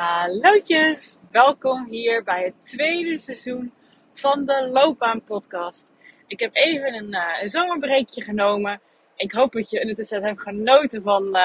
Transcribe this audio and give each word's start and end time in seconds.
Hallootjes, 0.00 1.16
welkom 1.30 1.86
hier 1.88 2.22
bij 2.22 2.44
het 2.44 2.54
tweede 2.60 3.18
seizoen 3.18 3.72
van 4.12 4.46
de 4.46 4.68
Loopbaan 4.72 5.24
Podcast. 5.24 5.90
Ik 6.26 6.40
heb 6.40 6.50
even 6.52 6.94
een, 6.94 7.14
uh, 7.14 7.42
een 7.42 7.48
zomerbreekje 7.48 8.22
genomen. 8.22 8.80
Ik 9.16 9.32
hoop 9.32 9.52
dat 9.52 9.70
je 9.70 9.80
ondertussen 9.80 10.22
hebt 10.22 10.42
genoten 10.42 11.02
van 11.02 11.22
uh, 11.22 11.42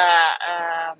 uh, 0.48 0.92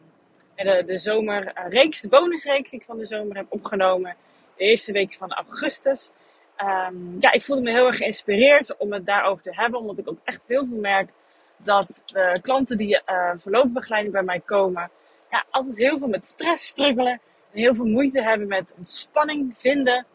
de, 0.56 0.84
de 0.86 0.98
zomerreeks, 0.98 2.02
de 2.02 2.10
bonusreeks 2.10 2.70
die 2.70 2.80
ik 2.80 2.86
van 2.86 2.98
de 2.98 3.06
zomer 3.06 3.36
heb 3.36 3.46
opgenomen. 3.50 4.16
De 4.58 4.64
eerste 4.64 4.92
week 4.92 5.14
van 5.14 5.32
augustus. 5.32 6.12
Um, 6.58 7.18
ja, 7.20 7.32
ik 7.32 7.42
voelde 7.42 7.62
me 7.62 7.72
heel 7.72 7.88
erg 7.88 7.98
geïnspireerd 7.98 8.78
om 8.78 8.94
het 8.94 9.06
daarover 9.06 9.44
te 9.44 9.56
hebben, 9.56 9.80
omdat 9.80 9.98
ik 9.98 10.10
ook 10.10 10.20
echt 10.24 10.44
heel 10.48 10.66
veel 10.70 10.80
merk 10.80 11.10
dat 11.58 12.04
klanten 12.42 12.78
die 12.78 13.02
uh, 13.06 14.12
bij 14.12 14.24
mij 14.24 14.40
komen, 14.40 14.92
ja, 15.30 15.46
altijd 15.50 15.78
heel 15.78 15.98
veel 15.98 16.08
met 16.08 16.26
stress 16.26 16.68
struggelen 16.68 17.22
heel 17.56 17.76
veel 17.76 17.86
moeite 17.86 18.22
hebben 18.22 18.48
met 18.48 18.76
ontspanning 18.78 19.58
vinden. 19.58 20.06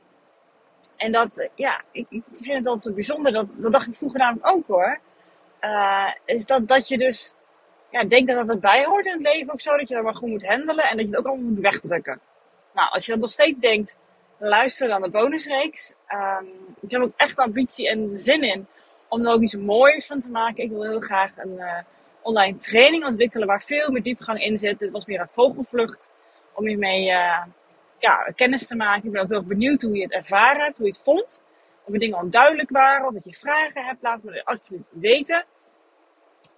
En 0.96 1.12
dat, 1.12 1.48
ja, 1.54 1.82
ik, 1.92 2.06
vind 2.10 2.58
het 2.58 2.66
altijd 2.66 2.82
zo 2.82 2.92
bijzonder. 2.92 3.32
Dat, 3.32 3.58
dat 3.60 3.72
dacht 3.72 3.86
ik 3.86 3.94
vroeger 3.94 4.18
namelijk 4.18 4.48
ook 4.48 4.66
hoor. 4.66 5.00
Uh, 5.60 6.10
is 6.24 6.46
dat, 6.46 6.68
dat 6.68 6.88
je 6.88 6.98
dus 6.98 7.34
ja, 7.90 8.04
denkt 8.04 8.28
dat 8.32 8.46
dat 8.46 8.54
erbij 8.54 8.84
hoort 8.84 9.06
in 9.06 9.12
het 9.12 9.22
leven 9.22 9.52
of 9.52 9.60
zo. 9.60 9.76
Dat 9.76 9.88
je 9.88 9.94
dat 9.94 10.04
maar 10.04 10.16
goed 10.16 10.28
moet 10.28 10.46
handelen 10.46 10.84
en 10.84 10.96
dat 10.96 11.00
je 11.00 11.10
het 11.10 11.16
ook 11.16 11.26
allemaal 11.26 11.50
moet 11.50 11.60
wegdrukken. 11.60 12.20
Nou, 12.74 12.90
als 12.90 13.06
je 13.06 13.12
dat 13.12 13.20
nog 13.20 13.30
steeds 13.30 13.60
denkt, 13.60 13.96
luister 14.38 14.88
dan 14.88 15.02
de 15.02 15.10
bonusreeks. 15.10 15.94
Um, 16.08 16.48
ik 16.80 16.90
heb 16.90 17.02
ook 17.02 17.12
echt 17.16 17.36
ambitie 17.36 17.88
en 17.88 18.18
zin 18.18 18.42
in 18.42 18.66
om 19.08 19.26
er 19.26 19.32
ook 19.32 19.42
iets 19.42 19.56
moois 19.56 20.06
van 20.06 20.20
te 20.20 20.30
maken. 20.30 20.64
Ik 20.64 20.70
wil 20.70 20.82
heel 20.82 21.00
graag 21.00 21.36
een 21.36 21.54
uh, 21.56 21.78
online 22.22 22.56
training 22.56 23.04
ontwikkelen 23.04 23.46
waar 23.46 23.62
veel 23.62 23.90
meer 23.90 24.02
diepgang 24.02 24.40
in 24.42 24.58
zit. 24.58 24.78
Dit 24.78 24.90
was 24.90 25.06
meer 25.06 25.20
een 25.20 25.28
vogelvlucht 25.32 26.10
om 26.54 26.66
hiermee 26.66 27.06
uh, 27.06 27.42
ja, 27.98 28.32
kennis 28.34 28.66
te 28.66 28.76
maken. 28.76 29.04
Ik 29.04 29.12
ben 29.12 29.22
ook 29.22 29.30
heel 29.30 29.44
benieuwd 29.44 29.82
hoe 29.82 29.96
je 29.96 30.02
het 30.02 30.12
ervaren 30.12 30.62
hebt, 30.62 30.76
hoe 30.76 30.86
je 30.86 30.92
het 30.92 31.02
vond. 31.02 31.42
Of 31.84 31.92
er 31.92 31.98
dingen 31.98 32.18
onduidelijk 32.18 32.70
waren, 32.70 33.06
of 33.06 33.12
dat 33.12 33.24
je 33.24 33.34
vragen 33.34 33.84
hebt, 33.84 34.02
laat 34.02 34.22
me 34.22 34.44
absoluut 34.44 34.90
weten. 34.92 35.44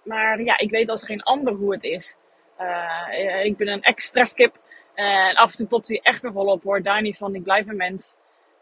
Maar 0.03 0.41
ja, 0.41 0.57
ik 0.57 0.69
weet 0.69 0.89
als 0.89 1.03
geen 1.03 1.23
ander 1.23 1.53
hoe 1.53 1.73
het 1.73 1.83
is. 1.83 2.15
Uh, 2.59 3.45
ik 3.45 3.57
ben 3.57 3.67
een 3.67 3.81
ex-stresskip. 3.81 4.57
En 4.93 5.35
af 5.35 5.51
en 5.51 5.57
toe 5.57 5.67
popt 5.67 5.87
hij 5.87 5.99
echt 5.99 6.23
nog 6.23 6.33
wel 6.33 6.45
op 6.45 6.63
hoor. 6.63 6.81
Daar 6.81 7.01
niet 7.01 7.17
van, 7.17 7.35
ik 7.35 7.43
blijf 7.43 7.67
een 7.67 7.75
mens. 7.75 8.15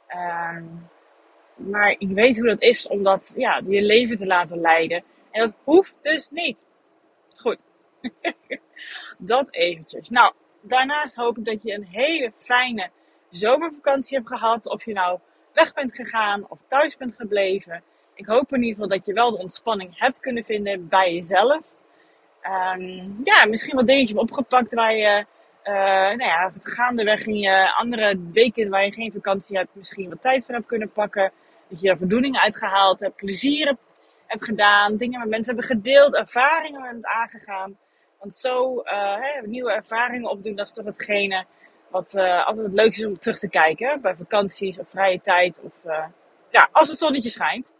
Uh, 0.10 0.58
maar 1.56 1.96
ik 1.98 2.10
weet 2.10 2.38
hoe 2.38 2.48
dat 2.48 2.62
is 2.62 2.88
om 2.88 3.04
dat, 3.04 3.34
ja, 3.38 3.62
je 3.68 3.82
leven 3.82 4.18
te 4.18 4.26
laten 4.26 4.60
leiden. 4.60 5.04
En 5.32 5.42
dat 5.42 5.54
hoeft 5.64 5.96
dus 6.02 6.30
niet. 6.30 6.64
Goed. 7.36 7.64
dat 9.18 9.48
eventjes. 9.50 10.10
Nou, 10.10 10.34
daarnaast 10.62 11.16
hoop 11.16 11.38
ik 11.38 11.46
dat 11.46 11.64
je 11.64 11.74
een 11.74 11.86
hele 11.86 12.32
fijne 12.36 12.90
zomervakantie 13.30 14.18
hebt 14.18 14.30
gehad. 14.30 14.70
Of 14.70 14.86
je 14.86 14.94
nou 14.94 15.20
weg 15.54 15.74
bent 15.74 15.96
gegaan 15.96 16.46
of 16.50 16.60
thuis 16.68 16.98
bent 16.98 17.16
gebleven. 17.18 17.84
Ik 18.14 18.26
hoop 18.26 18.54
in 18.54 18.64
ieder 18.64 18.74
geval 18.74 18.98
dat 18.98 19.06
je 19.06 19.14
wel 19.14 19.32
de 19.32 19.38
ontspanning 19.38 20.00
hebt 20.00 20.20
kunnen 20.20 20.46
vinden 20.46 20.88
bij 20.88 21.14
jezelf. 21.14 21.62
Um, 22.44 23.22
ja, 23.24 23.46
misschien 23.46 23.76
wat 23.76 23.88
dingetjes 23.88 24.18
opgepakt 24.18 24.74
waar 24.74 24.96
je 24.96 25.26
uh, 25.64 25.74
nou 26.18 26.24
ja, 26.24 26.52
het 26.54 26.68
gaandeweg 26.68 27.26
in 27.26 27.38
je 27.38 27.74
andere 27.74 28.20
weken 28.34 28.70
waar 28.70 28.86
je 28.86 28.92
geen 28.92 29.12
vakantie 29.12 29.58
hebt, 29.58 29.76
misschien 29.76 30.10
wat 30.10 30.22
tijd 30.22 30.46
voor 30.46 30.56
hebt 30.56 30.68
kunnen 30.68 30.92
pakken. 30.92 31.32
Dat 31.68 31.82
je 31.82 31.90
er 31.90 31.98
voldoening 31.98 32.38
uitgehaald 32.38 33.00
hebt, 33.00 33.16
plezier 33.16 33.66
hebt, 33.66 34.02
hebt 34.26 34.46
gedaan, 34.46 34.98
dingen 34.98 35.20
met 35.20 35.30
mensen 35.30 35.56
hebben 35.56 35.76
gedeeld, 35.76 36.16
ervaringen 36.16 36.82
bent 36.82 37.06
aangegaan. 37.06 37.78
Want 38.22 38.36
zo 38.36 38.82
hè, 38.84 39.48
nieuwe 39.48 39.72
ervaringen 39.72 40.30
opdoen, 40.30 40.56
dat 40.56 40.66
is 40.66 40.74
toch 40.74 40.86
hetgene 40.86 41.46
wat 41.88 42.14
uh, 42.14 42.46
altijd 42.46 42.66
het 42.66 42.76
leukste 42.76 43.02
is 43.02 43.08
om 43.08 43.20
terug 43.20 43.40
te 43.40 43.50
kijken. 43.50 44.02
Bij 44.02 44.16
vakanties 44.16 44.80
of 44.80 44.90
vrije 44.90 45.22
tijd. 45.22 45.62
Of 45.64 45.72
uh, 45.86 46.06
ja, 46.50 46.70
als 46.72 46.88
het 46.88 46.98
zonnetje 46.98 47.30
schijnt. 47.30 47.74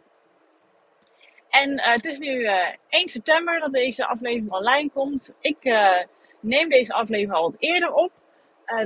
En 1.48 1.80
het 1.80 2.04
is 2.04 2.18
nu 2.18 2.44
1 2.88 3.08
september 3.08 3.60
dat 3.60 3.72
deze 3.72 4.06
aflevering 4.06 4.52
online 4.52 4.90
komt. 4.90 5.32
Ik 5.40 5.56
neem 6.40 6.68
deze 6.68 6.92
aflevering 6.92 7.32
al 7.32 7.42
wat 7.42 7.56
eerder 7.58 7.92
op 7.92 8.12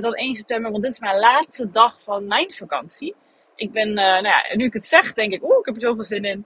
dan 0.01 0.13
1 0.13 0.35
september, 0.35 0.71
want 0.71 0.83
dit 0.83 0.91
is 0.91 0.99
mijn 0.99 1.19
laatste 1.19 1.71
dag 1.71 2.03
van 2.03 2.27
mijn 2.27 2.53
vakantie. 2.53 3.15
Ik 3.55 3.71
ben, 3.71 3.93
nou 3.93 4.23
ja, 4.23 4.55
nu 4.55 4.65
ik 4.65 4.73
het 4.73 4.85
zeg, 4.85 5.13
denk 5.13 5.33
ik, 5.33 5.43
oeh, 5.43 5.59
ik 5.59 5.65
heb 5.65 5.75
er 5.75 5.81
zoveel 5.81 6.03
zin 6.03 6.25
in. 6.25 6.45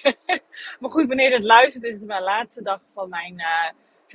maar 0.80 0.90
goed, 0.90 1.06
wanneer 1.06 1.32
het 1.32 1.44
luistert, 1.44 1.84
is 1.84 1.94
het 1.94 2.06
mijn 2.06 2.22
laatste 2.22 2.62
dag 2.62 2.80
van 2.92 3.08
mijn 3.08 3.42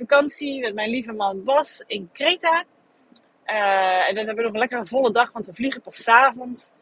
vakantie 0.06 0.60
met 0.60 0.74
mijn 0.74 0.90
lieve 0.90 1.12
man 1.12 1.44
Bas 1.44 1.84
in 1.86 2.10
Kreta. 2.12 2.64
Uh, 3.46 4.08
en 4.08 4.14
dan 4.14 4.26
hebben 4.26 4.36
we 4.36 4.42
nog 4.42 4.52
een 4.52 4.58
lekkere 4.58 4.86
volle 4.86 5.12
dag, 5.12 5.32
want 5.32 5.46
we 5.46 5.54
vliegen 5.54 5.80
pas 5.80 6.08
avonds. 6.08 6.72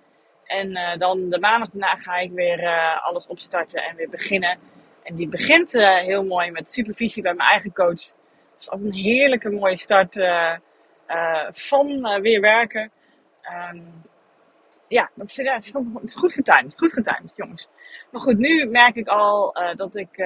En 0.44 0.70
uh, 0.70 0.96
dan 0.96 1.30
de 1.30 1.38
maandag 1.38 1.70
daarna 1.70 1.96
ga 1.96 2.16
ik 2.16 2.30
weer 2.32 2.62
uh, 2.62 3.06
alles 3.06 3.26
opstarten 3.26 3.82
en 3.82 3.96
weer 3.96 4.08
beginnen. 4.08 4.58
En 5.02 5.14
die 5.14 5.28
begint 5.28 5.72
heel 5.72 6.24
mooi 6.24 6.50
met 6.50 6.70
supervisie 6.70 7.22
bij 7.22 7.34
mijn 7.34 7.48
eigen 7.48 7.72
coach. 7.72 8.12
Dus 8.56 8.70
altijd 8.70 8.88
een 8.88 8.98
heerlijke 8.98 9.50
mooie 9.50 9.78
start 9.78 10.14
van 11.50 12.20
weer 12.20 12.40
werken. 12.40 12.90
Um, 13.72 14.02
ja, 14.88 15.10
dat 15.14 15.32
vind 15.32 15.48
ik 15.48 15.54
het 15.54 16.02
is 16.02 16.14
goed 16.14 16.32
getimed. 16.32 16.78
Goed 16.78 16.92
getimed, 16.92 17.32
jongens. 17.36 17.68
Maar 18.10 18.20
goed, 18.20 18.38
nu 18.38 18.66
merk 18.66 18.96
ik 18.96 19.08
al 19.08 19.52
dat, 19.74 19.96
ik, 19.96 20.16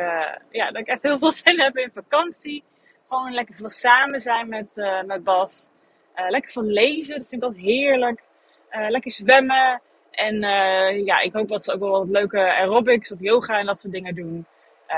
ja, 0.50 0.70
dat 0.70 0.76
ik 0.76 0.86
echt 0.86 1.02
heel 1.02 1.18
veel 1.18 1.32
zin 1.32 1.60
heb 1.60 1.76
in 1.76 1.90
vakantie. 1.94 2.64
Gewoon 3.14 3.32
lekker 3.32 3.54
veel 3.54 3.70
samen 3.70 4.20
zijn 4.20 4.48
met, 4.48 4.70
uh, 4.74 5.02
met 5.02 5.24
Bas. 5.24 5.70
Uh, 6.16 6.28
lekker 6.28 6.50
veel 6.50 6.62
lezen, 6.62 7.18
dat 7.18 7.28
vind 7.28 7.42
ik 7.42 7.48
altijd 7.48 7.64
heerlijk. 7.64 8.22
Uh, 8.70 8.88
lekker 8.88 9.10
zwemmen. 9.10 9.80
En 10.10 10.40
ja, 11.04 11.20
ik 11.20 11.32
hoop 11.32 11.48
dat 11.48 11.64
ze 11.64 11.72
ook 11.72 11.80
wel 11.80 11.90
wat 11.90 12.08
leuke 12.08 12.54
aerobics 12.54 13.12
of 13.12 13.20
yoga 13.20 13.58
en 13.58 13.66
dat 13.66 13.80
soort 13.80 13.92
dingen 13.92 14.14
doen. 14.14 14.46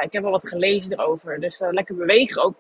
ik 0.01 0.13
heb 0.13 0.23
wel 0.23 0.31
wat 0.31 0.49
gelezen 0.49 0.93
erover. 0.93 1.41
Dus 1.41 1.61
lekker 1.71 1.97
bewegen 1.97 2.43
ook. 2.43 2.57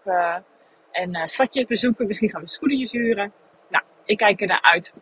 en 0.90 1.28
stadjes 1.28 1.64
bezoeken. 1.64 2.06
Misschien 2.06 2.30
gaan 2.30 2.40
we 2.40 2.48
scootertjes 2.48 2.92
huren. 2.92 3.32
Nou, 3.68 3.84
ik 4.04 4.16
kijk 4.16 4.40
er 4.40 4.46
naar 4.46 4.62
uit. 4.62 4.92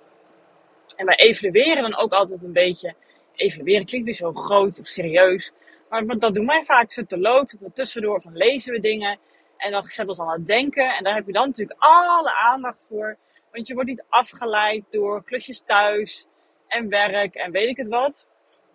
En 0.96 1.06
wij 1.06 1.16
evalueren 1.16 1.82
dan 1.82 1.96
ook 1.96 2.12
altijd 2.12 2.42
een 2.42 2.52
beetje. 2.52 2.94
Evalueren 3.34 3.86
klinkt 3.86 4.06
weer 4.06 4.14
zo 4.14 4.32
groot 4.32 4.80
of 4.80 4.86
serieus. 4.86 5.52
Maar 5.88 6.18
dat 6.18 6.34
doen 6.34 6.46
wij 6.46 6.64
vaak 6.64 6.92
zo 6.92 7.04
te 7.04 7.18
lopen. 7.18 7.72
Tussendoor 7.72 8.22
van 8.22 8.36
lezen 8.36 8.72
we 8.72 8.80
dingen. 8.80 9.18
En 9.64 9.70
dat 9.70 9.86
zet 9.86 10.08
ons 10.08 10.20
aan 10.20 10.30
het 10.30 10.46
denken. 10.46 10.88
En 10.94 11.04
daar 11.04 11.14
heb 11.14 11.26
je 11.26 11.32
dan 11.32 11.46
natuurlijk 11.46 11.78
alle 11.80 12.36
aandacht 12.36 12.86
voor. 12.88 13.16
Want 13.52 13.66
je 13.66 13.74
wordt 13.74 13.88
niet 13.88 14.04
afgeleid 14.08 14.84
door 14.90 15.24
klusjes 15.24 15.60
thuis 15.60 16.26
en 16.68 16.88
werk 16.88 17.34
en 17.34 17.50
weet 17.50 17.68
ik 17.68 17.76
het 17.76 17.88
wat. 17.88 18.26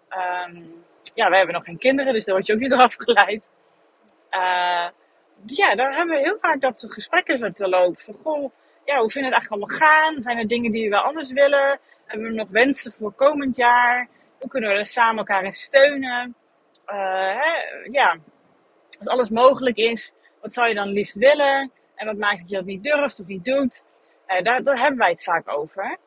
Um, 0.09 0.83
ja, 1.13 1.29
we 1.29 1.35
hebben 1.35 1.55
nog 1.55 1.63
geen 1.63 1.77
kinderen, 1.77 2.13
dus 2.13 2.25
daar 2.25 2.35
word 2.35 2.47
je 2.47 2.53
ook 2.53 2.59
niet 2.59 2.69
door 2.69 2.79
afgeleid. 2.91 3.49
Uh, 4.31 4.87
ja, 5.45 5.75
dan 5.75 5.91
hebben 5.91 6.15
we 6.15 6.23
heel 6.23 6.37
vaak 6.41 6.61
dat 6.61 6.79
soort 6.79 6.93
gesprekken 6.93 7.39
zo 7.39 7.51
te 7.51 7.69
lopen. 7.69 8.01
Van, 8.01 8.15
goh, 8.23 8.51
ja, 8.85 8.99
hoe 8.99 9.09
vinden 9.09 9.31
we 9.31 9.37
het 9.37 9.47
eigenlijk 9.47 9.51
allemaal 9.51 9.89
gaan? 9.89 10.21
Zijn 10.21 10.37
er 10.37 10.47
dingen 10.47 10.71
die 10.71 10.83
we 10.83 10.89
wel 10.89 11.03
anders 11.03 11.31
willen? 11.31 11.79
Hebben 12.05 12.27
we 12.27 12.33
nog 12.33 12.49
wensen 12.49 12.91
voor 12.91 13.11
komend 13.11 13.55
jaar? 13.55 14.07
Hoe 14.39 14.49
kunnen 14.49 14.69
we 14.69 14.75
er 14.75 14.85
samen 14.85 15.17
elkaar 15.17 15.43
in 15.43 15.53
steunen? 15.53 16.35
Uh, 16.87 17.35
hè, 17.35 17.51
ja, 17.91 18.17
als 18.97 19.07
alles 19.07 19.29
mogelijk 19.29 19.77
is, 19.77 20.13
wat 20.41 20.53
zou 20.53 20.67
je 20.67 20.75
dan 20.75 20.87
liefst 20.87 21.15
willen? 21.15 21.71
En 21.95 22.05
wat 22.05 22.17
maakt 22.17 22.39
dat 22.39 22.49
je 22.49 22.55
dat 22.55 22.65
niet 22.65 22.83
durft 22.83 23.19
of 23.19 23.27
niet 23.27 23.45
doet? 23.45 23.83
Uh, 24.27 24.41
daar, 24.41 24.63
daar 24.63 24.79
hebben 24.79 24.97
wij 24.97 25.09
het 25.09 25.23
vaak 25.23 25.49
over. 25.57 25.97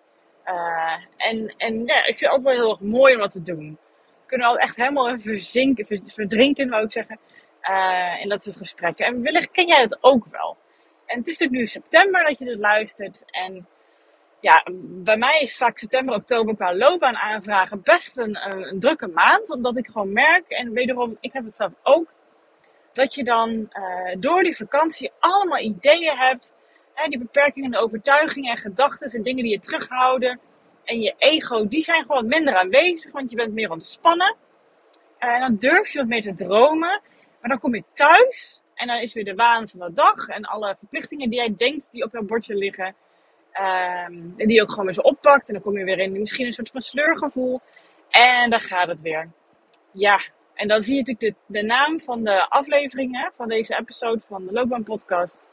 Uh, 0.46 0.92
en 1.16 1.54
en 1.56 1.86
ja, 1.86 1.98
ik 1.98 2.16
vind 2.16 2.20
het 2.20 2.28
altijd 2.30 2.44
wel 2.44 2.64
heel 2.64 2.70
erg 2.70 2.80
mooi 2.80 3.14
om 3.14 3.20
dat 3.20 3.32
te 3.32 3.42
doen. 3.42 3.78
We 4.06 4.26
kunnen 4.26 4.46
al 4.46 4.58
echt 4.58 4.76
helemaal 4.76 5.20
verzinken, 5.20 6.00
verdrinken, 6.04 6.68
wou 6.68 6.84
ik 6.84 6.92
zeggen, 6.92 7.18
uh, 7.70 8.20
in 8.20 8.28
dat 8.28 8.42
soort 8.42 8.56
gesprekken. 8.56 9.06
En 9.06 9.22
wellicht 9.22 9.50
ken 9.50 9.66
jij 9.66 9.86
dat 9.86 9.98
ook 10.00 10.26
wel. 10.30 10.56
En 11.06 11.18
het 11.18 11.28
is 11.28 11.38
natuurlijk 11.38 11.60
nu 11.60 11.66
september 11.66 12.24
dat 12.24 12.38
je 12.38 12.44
dit 12.44 12.58
luistert. 12.58 13.24
En 13.26 13.66
ja, 14.40 14.66
bij 14.82 15.16
mij 15.16 15.40
is 15.40 15.56
vaak 15.56 15.78
september, 15.78 16.14
oktober 16.14 16.56
qua 16.56 16.74
loopbaan 16.74 17.16
aanvragen 17.16 17.82
best 17.82 18.18
een, 18.18 18.52
een, 18.52 18.68
een 18.68 18.80
drukke 18.80 19.06
maand. 19.06 19.50
Omdat 19.50 19.78
ik 19.78 19.86
gewoon 19.86 20.12
merk, 20.12 20.48
en 20.48 20.72
wederom, 20.72 21.16
ik 21.20 21.32
heb 21.32 21.44
het 21.44 21.56
zelf 21.56 21.72
ook 21.82 22.12
dat 22.92 23.14
je 23.14 23.24
dan 23.24 23.50
uh, 23.50 24.16
door 24.18 24.42
die 24.42 24.56
vakantie 24.56 25.12
allemaal 25.18 25.58
ideeën 25.58 26.16
hebt. 26.16 26.54
Hè, 26.94 27.08
die 27.08 27.18
beperkingen 27.18 27.72
en 27.72 27.80
overtuigingen 27.80 28.50
en 28.50 28.58
gedachten 28.58 29.10
en 29.10 29.22
dingen 29.22 29.42
die 29.42 29.52
je 29.52 29.58
terughouden. 29.58 30.40
En 30.84 31.00
je 31.00 31.14
ego, 31.18 31.68
die 31.68 31.82
zijn 31.82 32.04
gewoon 32.04 32.26
minder 32.26 32.56
aanwezig, 32.56 33.12
want 33.12 33.30
je 33.30 33.36
bent 33.36 33.52
meer 33.52 33.70
ontspannen. 33.70 34.36
En 35.18 35.40
dan 35.40 35.56
durf 35.56 35.92
je 35.92 35.98
wat 35.98 36.08
meer 36.08 36.22
te 36.22 36.34
dromen. 36.34 37.00
Maar 37.40 37.50
dan 37.50 37.58
kom 37.58 37.74
je 37.74 37.84
thuis 37.92 38.62
en 38.74 38.86
dan 38.86 38.98
is 38.98 39.12
weer 39.12 39.24
de 39.24 39.34
waan 39.34 39.68
van 39.68 39.80
de 39.80 39.92
dag. 39.92 40.28
En 40.28 40.44
alle 40.44 40.76
verplichtingen 40.78 41.30
die 41.30 41.38
jij 41.38 41.54
denkt 41.56 41.92
die 41.92 42.04
op 42.04 42.12
jouw 42.12 42.22
bordje 42.22 42.54
liggen. 42.54 42.94
Um, 43.54 44.34
en 44.36 44.46
die 44.46 44.62
ook 44.62 44.70
gewoon 44.70 44.84
weer 44.84 44.94
zo 44.94 45.00
oppakt. 45.00 45.48
En 45.48 45.54
dan 45.54 45.62
kom 45.62 45.78
je 45.78 45.84
weer 45.84 45.98
in 45.98 46.12
misschien 46.12 46.46
een 46.46 46.52
soort 46.52 46.70
van 46.70 46.80
sleurgevoel. 46.80 47.60
En 48.10 48.50
dan 48.50 48.60
gaat 48.60 48.88
het 48.88 49.02
weer. 49.02 49.30
Ja, 49.90 50.20
en 50.54 50.68
dan 50.68 50.82
zie 50.82 50.94
je 50.94 51.00
natuurlijk 51.00 51.38
de, 51.46 51.58
de 51.60 51.66
naam 51.66 52.00
van 52.00 52.24
de 52.24 52.48
afleveringen 52.48 53.32
van 53.34 53.48
deze 53.48 53.78
episode 53.78 54.20
van 54.26 54.46
de 54.46 54.52
Loopbaan 54.52 54.82
Podcast. 54.82 55.48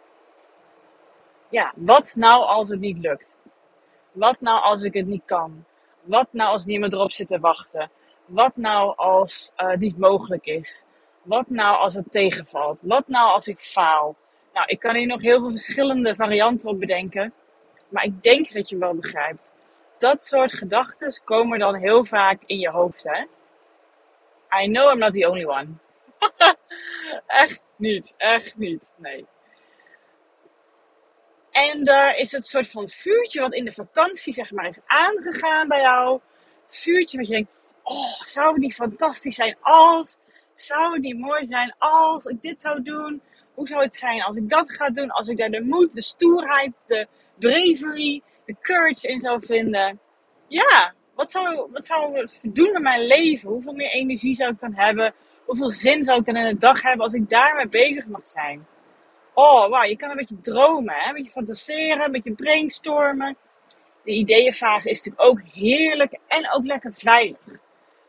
Ja, 1.49 1.73
wat 1.75 2.13
nou 2.15 2.43
als 2.43 2.69
het 2.69 2.79
niet 2.79 2.97
lukt? 2.97 3.37
Wat 4.11 4.41
nou 4.41 4.61
als 4.61 4.83
ik 4.83 4.93
het 4.93 5.07
niet 5.07 5.25
kan? 5.25 5.65
Wat 6.01 6.27
nou 6.31 6.51
als 6.51 6.65
niemand 6.65 6.93
erop 6.93 7.11
zit 7.11 7.27
te 7.27 7.39
wachten? 7.39 7.91
Wat 8.25 8.55
nou 8.55 8.93
als 8.95 9.51
uh, 9.57 9.69
het 9.69 9.79
niet 9.79 9.97
mogelijk 9.97 10.45
is? 10.45 10.85
Wat 11.21 11.49
nou 11.49 11.77
als 11.77 11.93
het 11.93 12.11
tegenvalt? 12.11 12.79
Wat 12.83 13.07
nou 13.07 13.29
als 13.29 13.47
ik 13.47 13.59
faal? 13.59 14.15
Nou, 14.53 14.67
ik 14.67 14.79
kan 14.79 14.95
hier 14.95 15.07
nog 15.07 15.21
heel 15.21 15.39
veel 15.39 15.49
verschillende 15.49 16.15
varianten 16.15 16.69
op 16.69 16.79
bedenken. 16.79 17.33
Maar 17.89 18.03
ik 18.03 18.23
denk 18.23 18.51
dat 18.51 18.69
je 18.69 18.77
wel 18.77 18.95
begrijpt. 18.95 19.53
Dat 19.97 20.23
soort 20.23 20.53
gedachten 20.53 21.21
komen 21.23 21.59
dan 21.59 21.75
heel 21.75 22.05
vaak 22.05 22.41
in 22.45 22.59
je 22.59 22.69
hoofd, 22.69 23.03
hè? 23.03 23.25
I 24.51 24.67
know 24.67 24.91
I'm 24.91 24.99
not 24.99 25.13
the 25.13 25.25
only 25.25 25.45
one. 25.45 25.67
echt 27.27 27.59
niet, 27.75 28.13
echt 28.17 28.57
niet, 28.57 28.93
nee. 28.97 29.25
En 31.51 31.83
daar 31.83 32.15
is 32.15 32.31
het 32.31 32.45
soort 32.45 32.67
van 32.67 32.89
vuurtje 32.89 33.41
wat 33.41 33.53
in 33.53 33.65
de 33.65 33.73
vakantie 33.73 34.33
zeg 34.33 34.51
maar 34.51 34.67
is 34.67 34.79
aangegaan 34.85 35.67
bij 35.67 35.81
jou. 35.81 36.19
Vuurtje 36.67 37.17
wat 37.17 37.27
je 37.27 37.33
denkt, 37.33 37.51
oh, 37.83 38.21
zou 38.25 38.51
het 38.51 38.61
niet 38.61 38.73
fantastisch 38.73 39.35
zijn 39.35 39.57
als, 39.61 40.17
zou 40.55 40.93
het 40.93 41.01
niet 41.01 41.19
mooi 41.19 41.47
zijn 41.49 41.75
als 41.77 42.25
ik 42.25 42.41
dit 42.41 42.61
zou 42.61 42.81
doen? 42.81 43.21
Hoe 43.53 43.67
zou 43.67 43.83
het 43.83 43.95
zijn 43.95 44.23
als 44.23 44.35
ik 44.35 44.49
dat 44.49 44.71
ga 44.71 44.89
doen? 44.89 45.11
Als 45.11 45.27
ik 45.27 45.37
daar 45.37 45.49
de 45.49 45.61
moed, 45.61 45.95
de 45.95 46.01
stoerheid, 46.01 46.71
de 46.87 47.07
bravery, 47.39 48.21
de 48.45 48.55
courage 48.61 49.07
in 49.07 49.19
zou 49.19 49.45
vinden. 49.45 49.99
Ja, 50.47 50.93
wat 51.19 51.31
zou, 51.31 51.67
wat 51.71 51.85
zou 51.85 52.17
het 52.17 52.39
doen 52.43 52.71
met 52.71 52.81
mijn 52.81 53.05
leven? 53.05 53.49
Hoeveel 53.49 53.73
meer 53.73 53.89
energie 53.89 54.33
zou 54.33 54.51
ik 54.51 54.59
dan 54.59 54.73
hebben? 54.73 55.13
Hoeveel 55.45 55.69
zin 55.69 56.03
zou 56.03 56.19
ik 56.19 56.25
dan 56.25 56.35
in 56.35 56.53
de 56.53 56.57
dag 56.57 56.81
hebben 56.81 57.01
als 57.01 57.13
ik 57.13 57.29
daarmee 57.29 57.67
bezig 57.67 58.05
mag 58.05 58.27
zijn? 58.27 58.67
Oh, 59.33 59.69
wauw, 59.69 59.83
je 59.83 59.97
kan 59.97 60.09
een 60.09 60.15
beetje 60.15 60.41
dromen, 60.41 60.95
hè? 60.95 61.07
een 61.07 61.15
beetje 61.15 61.31
fantaseren, 61.31 62.05
een 62.05 62.11
beetje 62.11 62.33
brainstormen. 62.33 63.37
De 64.03 64.11
ideeënfase 64.11 64.89
is 64.89 65.01
natuurlijk 65.01 65.29
ook 65.29 65.41
heerlijk 65.53 66.19
en 66.27 66.51
ook 66.53 66.65
lekker 66.65 66.93
veilig. 66.93 67.45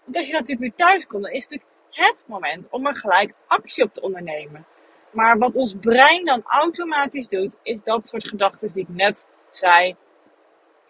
Want 0.05 0.17
als 0.17 0.27
je 0.27 0.33
natuurlijk 0.33 0.61
weer 0.61 0.87
thuis 0.87 1.07
komt, 1.07 1.23
dan 1.23 1.33
is 1.33 1.43
het 1.43 1.51
natuurlijk 1.53 1.77
het 1.91 2.25
moment 2.29 2.67
om 2.71 2.87
er 2.87 2.97
gelijk 2.97 3.35
actie 3.47 3.85
op 3.85 3.95
te 3.95 4.01
ondernemen. 4.01 4.67
Maar 5.11 5.39
wat 5.39 5.55
ons 5.55 5.75
brein 5.81 6.25
dan 6.25 6.43
automatisch 6.45 7.29
doet, 7.29 7.57
is 7.63 7.83
dat 7.83 8.07
soort 8.07 8.29
gedachten 8.29 8.73
die 8.73 8.83
ik 8.83 8.89
net 8.89 9.27
zei. 9.51 9.97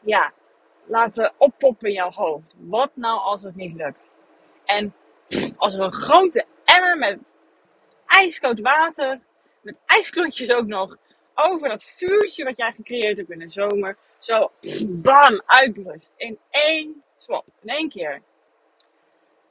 Ja, 0.01 0.33
laten 0.91 1.33
oppoppen 1.37 1.89
in 1.89 1.95
jouw 1.95 2.11
hoofd. 2.11 2.55
Wat 2.59 2.91
nou 2.95 3.21
als 3.21 3.43
het 3.43 3.55
niet 3.55 3.75
lukt? 3.75 4.11
En 4.65 4.95
als 5.57 5.75
er 5.75 5.81
een 5.81 5.93
grote 5.93 6.45
emmer 6.65 6.99
met 6.99 7.19
ijskoud 8.07 8.61
water, 8.61 9.21
met 9.61 9.77
ijsklontjes 9.87 10.51
ook 10.51 10.67
nog, 10.67 10.97
over 11.35 11.69
dat 11.69 11.85
vuurtje 11.85 12.45
wat 12.45 12.57
jij 12.57 12.73
gecreëerd 12.73 13.17
hebt 13.17 13.31
in 13.31 13.39
de 13.39 13.49
zomer, 13.49 13.97
zo 14.19 14.51
bam, 14.89 15.43
uitbrust. 15.47 16.13
In 16.17 16.39
één 16.51 17.03
swap, 17.17 17.47
in 17.63 17.69
één 17.69 17.89
keer. 17.89 18.23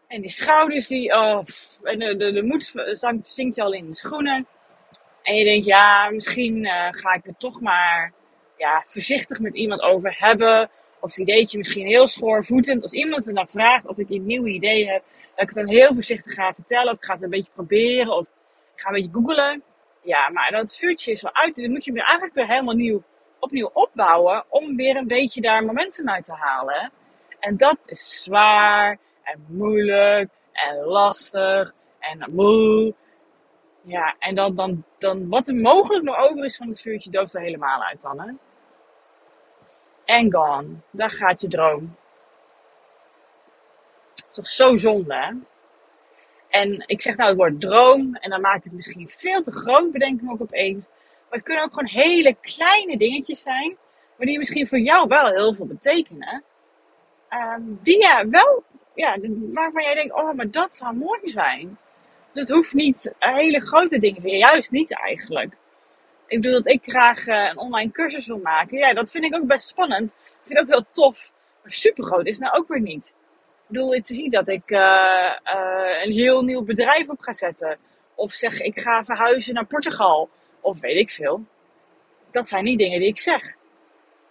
En 0.07 0.21
die 0.21 0.31
schouders 0.31 0.87
die, 0.87 1.13
oh, 1.13 1.39
en 1.83 1.99
de, 1.99 2.15
de, 2.15 2.31
de 2.31 2.43
moed 2.43 2.73
zinkt 3.21 3.59
al 3.59 3.73
in 3.73 3.85
de 3.85 3.93
schoenen. 3.95 4.47
En 5.23 5.35
je 5.35 5.43
denkt, 5.43 5.65
ja, 5.65 6.09
misschien 6.09 6.63
uh, 6.63 6.87
ga 6.91 7.13
ik 7.13 7.25
er 7.25 7.37
toch 7.37 7.61
maar 7.61 8.13
ja, 8.57 8.83
voorzichtig 8.87 9.39
met 9.39 9.55
iemand 9.55 9.81
over 9.81 10.15
hebben. 10.17 10.69
Of 10.99 11.09
het 11.09 11.17
ideetje 11.17 11.57
misschien 11.57 11.87
heel 11.87 12.07
schoorvoetend. 12.07 12.81
Als 12.81 12.93
iemand 12.93 13.27
er 13.27 13.33
dan 13.33 13.49
vraagt 13.49 13.87
of 13.87 13.97
ik 13.97 14.09
een 14.09 14.25
nieuw 14.25 14.45
idee 14.45 14.89
heb, 14.89 15.03
dat 15.35 15.49
ik 15.49 15.55
het 15.55 15.65
dan 15.65 15.75
heel 15.75 15.93
voorzichtig 15.93 16.33
ga 16.33 16.53
vertellen. 16.53 16.91
Of 16.91 16.97
ik 16.97 17.05
ga 17.05 17.13
het 17.13 17.23
een 17.23 17.29
beetje 17.29 17.51
proberen. 17.53 18.15
Of 18.15 18.25
ik 18.75 18.81
ga 18.81 18.87
een 18.87 18.95
beetje 18.95 19.11
googlen. 19.11 19.63
Ja, 20.01 20.29
maar 20.29 20.51
dat 20.51 20.75
vuurtje 20.75 21.11
is 21.11 21.21
wel 21.21 21.35
uit. 21.35 21.55
Dus 21.55 21.63
dan 21.63 21.73
moet 21.73 21.85
je 21.85 21.91
hem 21.91 22.01
eigenlijk 22.01 22.33
weer 22.33 22.47
helemaal 22.47 22.75
nieuw, 22.75 23.03
opnieuw 23.39 23.69
opbouwen. 23.73 24.43
Om 24.49 24.75
weer 24.75 24.95
een 24.95 25.07
beetje 25.07 25.41
daar 25.41 25.65
momentum 25.65 26.09
uit 26.09 26.25
te 26.25 26.33
halen. 26.33 26.91
En 27.39 27.57
dat 27.57 27.77
is 27.85 28.21
zwaar 28.23 28.97
en 29.23 29.45
moeilijk 29.47 30.29
en 30.51 30.75
lastig 30.75 31.73
en 31.99 32.31
moe. 32.31 32.93
Ja, 33.81 34.15
en 34.19 34.35
dan, 34.35 34.55
dan, 34.55 34.83
dan 34.97 35.29
wat 35.29 35.47
er 35.47 35.55
mogelijk 35.55 36.03
nog 36.03 36.17
over 36.17 36.45
is 36.45 36.57
van 36.57 36.67
het 36.67 36.81
vuurtje, 36.81 37.09
dooft 37.09 37.35
er 37.35 37.41
helemaal 37.41 37.83
uit 37.83 38.01
dan, 38.01 38.19
hè. 38.19 38.31
En 40.09 40.31
gone. 40.31 40.67
Daar 40.91 41.11
gaat 41.11 41.41
je 41.41 41.47
droom. 41.47 41.95
Dat 44.15 44.25
is 44.29 44.35
toch 44.35 44.47
zo 44.47 44.77
zonde, 44.77 45.15
hè? 45.15 45.31
En 46.49 46.83
ik 46.85 47.01
zeg 47.01 47.15
nou 47.15 47.29
het 47.29 47.37
woord 47.37 47.61
droom, 47.61 48.15
en 48.15 48.29
dan 48.29 48.41
maak 48.41 48.55
ik 48.55 48.63
het 48.63 48.73
misschien 48.73 49.09
veel 49.09 49.41
te 49.41 49.51
groot, 49.51 49.91
bedenk 49.91 50.19
ik 50.19 50.25
me 50.25 50.31
ook 50.31 50.41
opeens. 50.41 50.87
Maar 50.87 51.37
het 51.37 51.43
kunnen 51.43 51.63
ook 51.63 51.73
gewoon 51.73 52.03
hele 52.03 52.35
kleine 52.41 52.97
dingetjes 52.97 53.41
zijn, 53.41 53.77
maar 54.15 54.27
die 54.27 54.37
misschien 54.37 54.67
voor 54.67 54.79
jou 54.79 55.07
wel 55.07 55.27
heel 55.27 55.53
veel 55.53 55.65
betekenen. 55.65 56.43
Um, 57.29 57.79
die 57.83 57.99
ja, 57.99 58.27
wel, 58.27 58.63
ja, 58.93 59.17
waarvan 59.53 59.83
jij 59.83 59.95
denkt, 59.95 60.13
oh, 60.13 60.33
maar 60.33 60.51
dat 60.51 60.75
zou 60.75 60.95
mooi 60.95 61.21
zijn. 61.23 61.77
Dus 62.33 62.43
het 62.43 62.49
hoeft 62.49 62.73
niet 62.73 63.13
hele 63.19 63.61
grote 63.61 63.99
dingen 63.99 64.37
juist 64.37 64.71
niet 64.71 64.93
eigenlijk. 64.93 65.55
Ik 66.29 66.41
bedoel 66.41 66.63
dat 66.63 66.73
ik 66.73 66.83
graag 66.83 67.27
uh, 67.27 67.49
een 67.49 67.57
online 67.57 67.91
cursus 67.91 68.27
wil 68.27 68.37
maken. 68.37 68.77
Ja, 68.77 68.93
dat 68.93 69.11
vind 69.11 69.23
ik 69.23 69.35
ook 69.35 69.47
best 69.47 69.67
spannend. 69.67 70.09
Ik 70.09 70.45
vind 70.45 70.59
het 70.59 70.67
ook 70.67 70.73
heel 70.73 70.85
tof. 70.91 71.33
Maar 71.61 71.71
super 71.71 72.03
groot 72.03 72.25
is 72.25 72.39
nou 72.39 72.57
ook 72.57 72.67
weer 72.67 72.81
niet. 72.81 73.07
Ik 73.07 73.67
bedoel, 73.67 74.01
te 74.01 74.13
zien 74.13 74.29
dat 74.29 74.47
ik 74.47 74.71
uh, 74.71 74.79
uh, 74.79 76.03
een 76.03 76.11
heel 76.11 76.43
nieuw 76.43 76.63
bedrijf 76.63 77.09
op 77.09 77.19
ga 77.19 77.33
zetten. 77.33 77.77
Of 78.15 78.31
zeg, 78.31 78.59
ik 78.59 78.79
ga 78.79 79.05
verhuizen 79.05 79.53
naar 79.53 79.65
Portugal. 79.65 80.29
Of 80.61 80.79
weet 80.79 80.97
ik 80.97 81.09
veel. 81.09 81.45
Dat 82.31 82.47
zijn 82.47 82.63
niet 82.63 82.79
dingen 82.79 82.99
die 82.99 83.09
ik 83.09 83.19
zeg. 83.19 83.53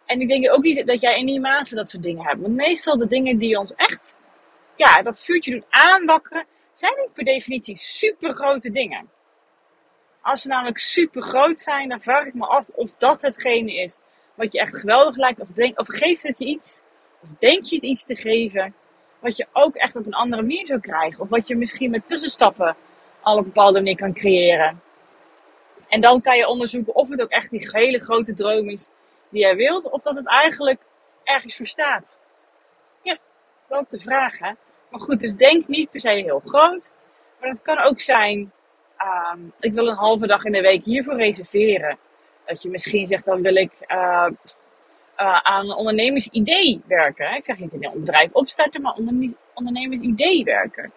En 0.06 0.20
ik 0.20 0.28
denk 0.28 0.54
ook 0.54 0.62
niet 0.62 0.86
dat 0.86 1.00
jij 1.00 1.18
in 1.18 1.26
die 1.26 1.40
mate 1.40 1.74
dat 1.74 1.88
soort 1.88 2.02
dingen 2.02 2.24
hebt. 2.24 2.40
Want 2.40 2.54
meestal 2.54 2.98
de 2.98 3.06
dingen 3.06 3.38
die 3.38 3.58
ons 3.58 3.74
echt, 3.74 4.16
ja, 4.76 5.02
dat 5.02 5.22
vuurtje 5.22 5.50
doen 5.50 5.64
aanwakkeren, 5.68 6.44
zijn 6.74 6.94
niet 6.96 7.12
per 7.12 7.24
definitie 7.24 7.76
super 7.76 8.32
grote 8.32 8.70
dingen. 8.70 9.10
Als 10.28 10.42
ze 10.42 10.48
namelijk 10.48 10.78
super 10.78 11.22
groot 11.22 11.60
zijn, 11.60 11.88
dan 11.88 12.00
vraag 12.00 12.26
ik 12.26 12.34
me 12.34 12.46
af 12.46 12.64
of 12.68 12.90
dat 12.96 13.22
hetgene 13.22 13.74
is 13.74 13.98
wat 14.34 14.52
je 14.52 14.58
echt 14.58 14.78
geweldig 14.78 15.16
lijkt. 15.16 15.40
Of, 15.40 15.48
denk, 15.48 15.80
of 15.80 15.86
geeft 15.88 16.22
het 16.22 16.38
je 16.38 16.44
iets, 16.44 16.82
of 17.20 17.28
denk 17.38 17.64
je 17.64 17.74
het 17.74 17.84
iets 17.84 18.04
te 18.04 18.16
geven, 18.16 18.74
wat 19.18 19.36
je 19.36 19.46
ook 19.52 19.74
echt 19.74 19.96
op 19.96 20.06
een 20.06 20.14
andere 20.14 20.42
manier 20.42 20.66
zou 20.66 20.80
krijgen. 20.80 21.20
Of 21.20 21.28
wat 21.28 21.48
je 21.48 21.56
misschien 21.56 21.90
met 21.90 22.08
tussenstappen 22.08 22.76
al 23.20 23.32
op 23.32 23.38
een 23.38 23.44
bepaalde 23.44 23.78
manier 23.78 23.96
kan 23.96 24.12
creëren. 24.12 24.82
En 25.88 26.00
dan 26.00 26.20
kan 26.20 26.36
je 26.36 26.48
onderzoeken 26.48 26.94
of 26.94 27.08
het 27.08 27.20
ook 27.20 27.30
echt 27.30 27.50
die 27.50 27.68
hele 27.72 27.98
grote 27.98 28.34
droom 28.34 28.68
is 28.68 28.88
die 29.28 29.40
jij 29.40 29.56
wilt, 29.56 29.90
of 29.90 30.00
dat 30.00 30.16
het 30.16 30.26
eigenlijk 30.26 30.80
ergens 31.24 31.56
voor 31.56 31.66
staat. 31.66 32.18
Ja, 33.02 33.16
dat 33.68 33.86
is 33.90 33.98
de 33.98 34.04
vraag, 34.04 34.38
hè. 34.38 34.52
Maar 34.90 35.00
goed, 35.00 35.20
dus 35.20 35.34
denk 35.34 35.68
niet 35.68 35.90
per 35.90 36.00
se 36.00 36.10
heel 36.10 36.42
groot. 36.44 36.92
Maar 37.40 37.50
het 37.50 37.62
kan 37.62 37.78
ook 37.78 38.00
zijn, 38.00 38.52
um, 39.32 39.52
ik 39.60 39.72
wil 39.72 39.88
een 39.88 39.96
halve 39.96 40.26
dag 40.26 40.44
in 40.44 40.52
de 40.52 40.60
week 40.60 40.84
hiervoor 40.84 41.16
reserveren. 41.16 41.98
Dat 42.46 42.62
je 42.62 42.68
misschien 42.68 43.06
zegt, 43.06 43.24
dan 43.24 43.42
wil 43.42 43.54
ik 43.54 43.72
uh, 43.88 44.26
uh, 45.20 45.38
aan 45.38 45.74
ondernemersidee 45.74 46.82
werken. 46.86 47.34
Ik 47.34 47.44
zeg 47.44 47.58
niet 47.58 47.74
een 47.74 47.90
bedrijf 47.94 48.32
opstarten, 48.32 48.82
maar 48.82 48.98
ondernemersidee 49.54 50.44
werken. 50.44 50.92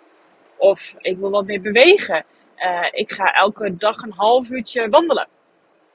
Of 0.57 0.95
ik 0.97 1.17
wil 1.17 1.29
wat 1.29 1.45
meer 1.45 1.61
bewegen. 1.61 2.25
Uh, 2.57 2.87
ik 2.91 3.11
ga 3.11 3.33
elke 3.33 3.77
dag 3.77 4.01
een 4.01 4.13
half 4.13 4.49
uurtje 4.49 4.89
wandelen. 4.89 5.27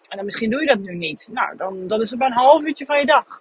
En 0.09 0.17
dan 0.17 0.25
misschien 0.25 0.51
doe 0.51 0.61
je 0.61 0.67
dat 0.67 0.79
nu 0.79 0.95
niet. 0.95 1.29
Nou, 1.33 1.57
dan, 1.57 1.87
dan 1.87 2.01
is 2.01 2.11
het 2.11 2.19
maar 2.19 2.29
een 2.29 2.35
half 2.35 2.63
uurtje 2.63 2.85
van 2.85 2.99
je 2.99 3.07
dag 3.07 3.41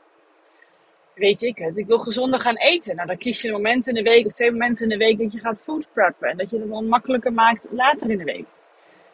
weet 1.16 1.42
ik 1.42 1.58
het, 1.58 1.78
ik 1.78 1.88
wil 1.88 2.00
gezonder 2.00 2.40
gaan 2.40 2.58
eten. 2.58 2.96
Nou, 2.96 3.08
dan 3.08 3.18
kies 3.18 3.42
je 3.42 3.48
een 3.48 3.54
moment 3.54 3.88
in 3.88 3.94
de 3.94 4.02
week 4.02 4.26
of 4.26 4.32
twee 4.32 4.52
momenten 4.52 4.84
in 4.84 4.90
de 4.90 5.06
week 5.06 5.18
dat 5.18 5.32
je 5.32 5.40
gaat 5.40 5.62
food 5.62 5.88
preppen. 5.94 6.30
En 6.30 6.38
dat 6.38 6.50
je 6.50 6.60
het 6.60 6.70
dan 6.70 6.88
makkelijker 6.88 7.34
maakt 7.34 7.68
later 7.72 8.10
in 8.10 8.18
de 8.18 8.24
week. 8.24 8.46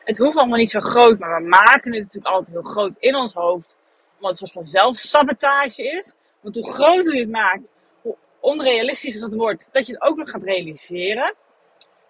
Het 0.03 0.17
hoeft 0.17 0.37
allemaal 0.37 0.57
niet 0.57 0.69
zo 0.69 0.79
groot, 0.79 1.19
maar 1.19 1.41
we 1.41 1.47
maken 1.47 1.93
het 1.93 2.03
natuurlijk 2.03 2.33
altijd 2.33 2.55
heel 2.55 2.71
groot 2.71 2.95
in 2.99 3.15
ons 3.15 3.33
hoofd. 3.33 3.77
Omdat 4.15 4.31
het 4.31 4.41
een 4.41 4.47
soort 4.47 4.51
van 4.51 4.65
zelfsabotage 4.65 5.83
is. 5.83 6.15
Want 6.41 6.55
hoe 6.55 6.71
groter 6.71 7.13
je 7.13 7.19
het 7.19 7.29
maakt, 7.29 7.61
hoe 8.01 8.15
onrealistischer 8.39 9.23
het 9.23 9.33
wordt 9.33 9.69
dat 9.71 9.87
je 9.87 9.93
het 9.93 10.01
ook 10.01 10.17
nog 10.17 10.29
gaat 10.29 10.43
realiseren. 10.43 11.35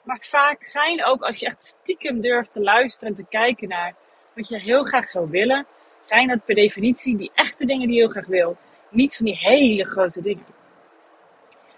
Maar 0.04 0.20
vaak 0.22 0.66
zijn 0.66 1.06
ook, 1.06 1.22
als 1.22 1.38
je 1.38 1.46
echt 1.46 1.64
stiekem 1.64 2.22
durft 2.22 2.54
te 2.54 2.62
luisteren 2.62 3.10
en 3.10 3.16
te 3.16 3.30
kijken 3.30 3.68
naar 3.68 3.96
wat 4.36 4.48
je 4.48 4.60
heel 4.60 4.84
graag 4.84 5.10
zou 5.10 5.30
willen, 5.30 5.66
zijn 6.00 6.28
dat 6.28 6.46
per 6.46 6.56
definitie 6.56 7.18
die 7.18 7.32
echte 7.34 7.66
dingen 7.66 7.88
die 7.88 7.96
je 7.96 8.02
heel 8.02 8.12
graag 8.12 8.28
wil 8.28 8.58
niet 8.92 9.16
van 9.16 9.26
die 9.26 9.38
hele 9.38 9.86
grote 9.86 10.22
dingen. 10.22 10.46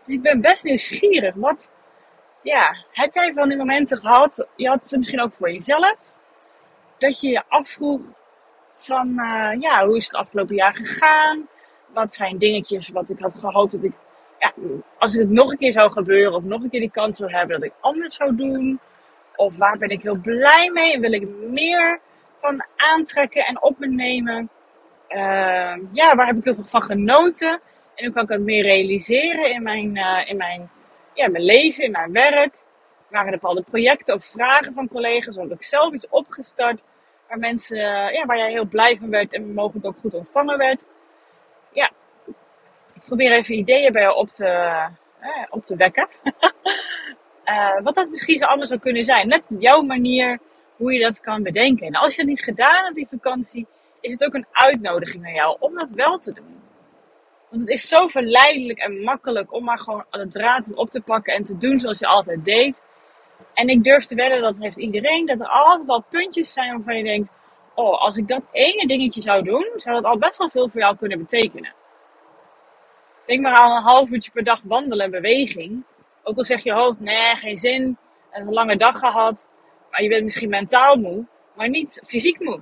Dus 0.05 0.15
ik 0.15 0.22
ben 0.22 0.41
best 0.41 0.63
nieuwsgierig. 0.63 1.36
Wat, 1.36 1.72
ja, 2.43 2.75
heb 2.91 3.13
jij 3.13 3.33
van 3.33 3.50
die 3.50 3.57
momenten 3.57 3.97
gehad? 3.97 4.47
Je 4.55 4.67
had 4.67 4.88
ze 4.88 4.97
misschien 4.97 5.21
ook 5.21 5.33
voor 5.33 5.51
jezelf. 5.51 5.95
Dat 6.97 7.21
je 7.21 7.27
je 7.27 7.43
afvroeg 7.47 8.01
van, 8.77 9.07
uh, 9.09 9.51
ja, 9.59 9.85
hoe 9.85 9.95
is 9.95 10.05
het 10.05 10.15
afgelopen 10.15 10.55
jaar 10.55 10.75
gegaan? 10.75 11.47
Wat 11.93 12.15
zijn 12.15 12.38
dingetjes 12.38 12.89
wat 12.89 13.09
ik 13.09 13.19
had 13.19 13.35
gehoopt 13.35 13.71
dat 13.71 13.83
ik, 13.83 13.93
ja, 14.39 14.53
als 14.97 15.13
het 15.13 15.29
nog 15.29 15.51
een 15.51 15.57
keer 15.57 15.71
zou 15.71 15.91
gebeuren 15.91 16.33
of 16.33 16.43
nog 16.43 16.63
een 16.63 16.69
keer 16.69 16.79
die 16.79 16.91
kans 16.91 17.17
zou 17.17 17.31
hebben 17.31 17.59
dat 17.59 17.69
ik 17.69 17.75
anders 17.79 18.15
zou 18.15 18.35
doen? 18.35 18.79
Of 19.35 19.57
waar 19.57 19.77
ben 19.77 19.89
ik 19.89 20.01
heel 20.01 20.21
blij 20.21 20.69
mee 20.73 20.93
en 20.93 21.01
wil 21.01 21.13
ik 21.13 21.27
meer 21.50 22.00
van 22.41 22.65
aantrekken 22.75 23.45
en 23.45 23.62
op 23.62 23.79
me 23.79 23.88
nemen? 23.88 24.50
Uh, 25.09 25.75
ja, 25.91 26.15
waar 26.15 26.25
heb 26.25 26.38
ik 26.38 26.43
heel 26.43 26.55
veel 26.55 26.63
van 26.67 26.83
genoten? 26.83 27.62
En 27.95 28.05
hoe 28.05 28.13
kan 28.13 28.23
ik 28.23 28.29
het 28.29 28.41
meer 28.41 28.63
realiseren 28.63 29.51
in 29.51 29.63
mijn, 29.63 29.95
uh, 29.95 30.29
in 30.29 30.38
mijn, 30.38 30.69
ja, 31.13 31.29
mijn 31.29 31.43
leven, 31.43 31.84
in 31.84 31.91
mijn 31.91 32.12
werk? 32.12 32.53
Waren 33.10 33.34
er 33.34 33.39
bepaalde 33.39 33.63
projecten 33.63 34.15
of 34.15 34.25
vragen 34.25 34.74
van 34.74 34.88
collega's? 34.88 35.38
Of 35.38 35.43
heb 35.43 35.51
ik 35.51 35.63
zelf 35.63 35.93
iets 35.93 36.10
opgestart 36.10 36.86
waar 37.27 37.39
mensen, 37.39 37.77
ja, 38.13 38.25
waar 38.25 38.38
jij 38.38 38.51
heel 38.51 38.65
blij 38.65 38.98
van 39.00 39.10
werd 39.10 39.34
en 39.34 39.53
mogelijk 39.53 39.86
ook 39.86 39.98
goed 40.01 40.13
ontvangen 40.13 40.58
werd? 40.58 40.86
Ja, 41.72 41.91
ik 42.96 43.01
probeer 43.03 43.32
even 43.32 43.55
ideeën 43.55 43.91
bij 43.91 44.01
jou 44.01 44.15
op 44.15 44.29
te, 44.29 44.89
op 45.50 45.65
te 45.65 45.75
wekken. 45.75 46.08
wat 47.84 47.96
dat 47.96 48.10
misschien 48.10 48.39
zo 48.39 48.46
anders 48.46 48.70
zou 48.70 48.79
kunnen 48.79 49.03
zijn. 49.03 49.27
Net 49.27 49.43
jouw 49.48 49.82
manier 49.82 50.39
hoe 50.75 50.93
je 50.93 51.00
dat 51.00 51.20
kan 51.20 51.43
bedenken. 51.43 51.88
En 51.88 51.93
als 51.93 52.12
je 52.12 52.17
dat 52.17 52.25
niet 52.25 52.43
gedaan 52.43 52.84
hebt 52.84 52.96
die 52.96 53.08
vakantie, 53.10 53.67
is 54.01 54.12
het 54.12 54.24
ook 54.24 54.34
een 54.34 54.48
uitnodiging 54.51 55.24
naar 55.24 55.34
jou 55.34 55.58
om 55.60 55.75
dat 55.75 55.89
wel 55.89 56.17
te 56.17 56.34
doen. 56.34 56.62
Want 57.53 57.65
het 57.65 57.74
is 57.74 57.88
zo 57.88 58.07
verleidelijk 58.07 58.79
en 58.79 59.03
makkelijk 59.03 59.53
om 59.53 59.63
maar 59.63 59.79
gewoon 59.79 60.05
de 60.10 60.27
draad 60.27 60.74
op 60.74 60.89
te 60.89 61.01
pakken 61.01 61.33
en 61.33 61.43
te 61.43 61.57
doen 61.57 61.79
zoals 61.79 62.00
je 62.00 62.05
altijd 62.05 62.45
deed. 62.45 62.81
En 63.53 63.67
ik 63.67 63.83
durf 63.83 64.05
te 64.05 64.15
wedden, 64.15 64.41
dat 64.41 64.55
heeft 64.60 64.77
iedereen, 64.77 65.25
dat 65.25 65.39
er 65.39 65.48
altijd 65.48 65.86
wel 65.86 66.03
puntjes 66.10 66.53
zijn 66.53 66.72
waarvan 66.72 66.98
je 66.98 67.03
denkt, 67.03 67.29
oh, 67.74 68.01
als 68.01 68.17
ik 68.17 68.27
dat 68.27 68.41
ene 68.51 68.88
dingetje 68.88 69.22
zou 69.22 69.43
doen, 69.43 69.72
zou 69.75 69.95
dat 69.95 70.03
al 70.03 70.17
best 70.17 70.38
wel 70.38 70.50
veel 70.50 70.69
voor 70.69 70.79
jou 70.79 70.98
kunnen 70.98 71.17
betekenen. 71.17 71.74
Denk 73.25 73.41
maar 73.41 73.53
aan 73.53 73.75
een 73.75 73.81
half 73.81 74.10
uurtje 74.10 74.31
per 74.31 74.43
dag 74.43 74.62
wandelen 74.63 75.05
en 75.05 75.12
beweging. 75.12 75.83
Ook 76.24 76.38
al 76.38 76.43
zeg 76.43 76.63
je 76.63 76.74
hoofd, 76.74 77.00
nee, 77.00 77.36
geen 77.36 77.57
zin, 77.57 77.98
een 78.31 78.53
lange 78.53 78.77
dag 78.77 79.00
gehad. 79.00 79.50
Maar 79.91 80.01
je 80.01 80.10
bent 80.10 80.24
misschien 80.24 80.50
mentaal 80.50 80.95
moe, 80.95 81.25
maar 81.55 81.69
niet 81.69 82.01
fysiek 82.05 82.39
moe. 82.39 82.60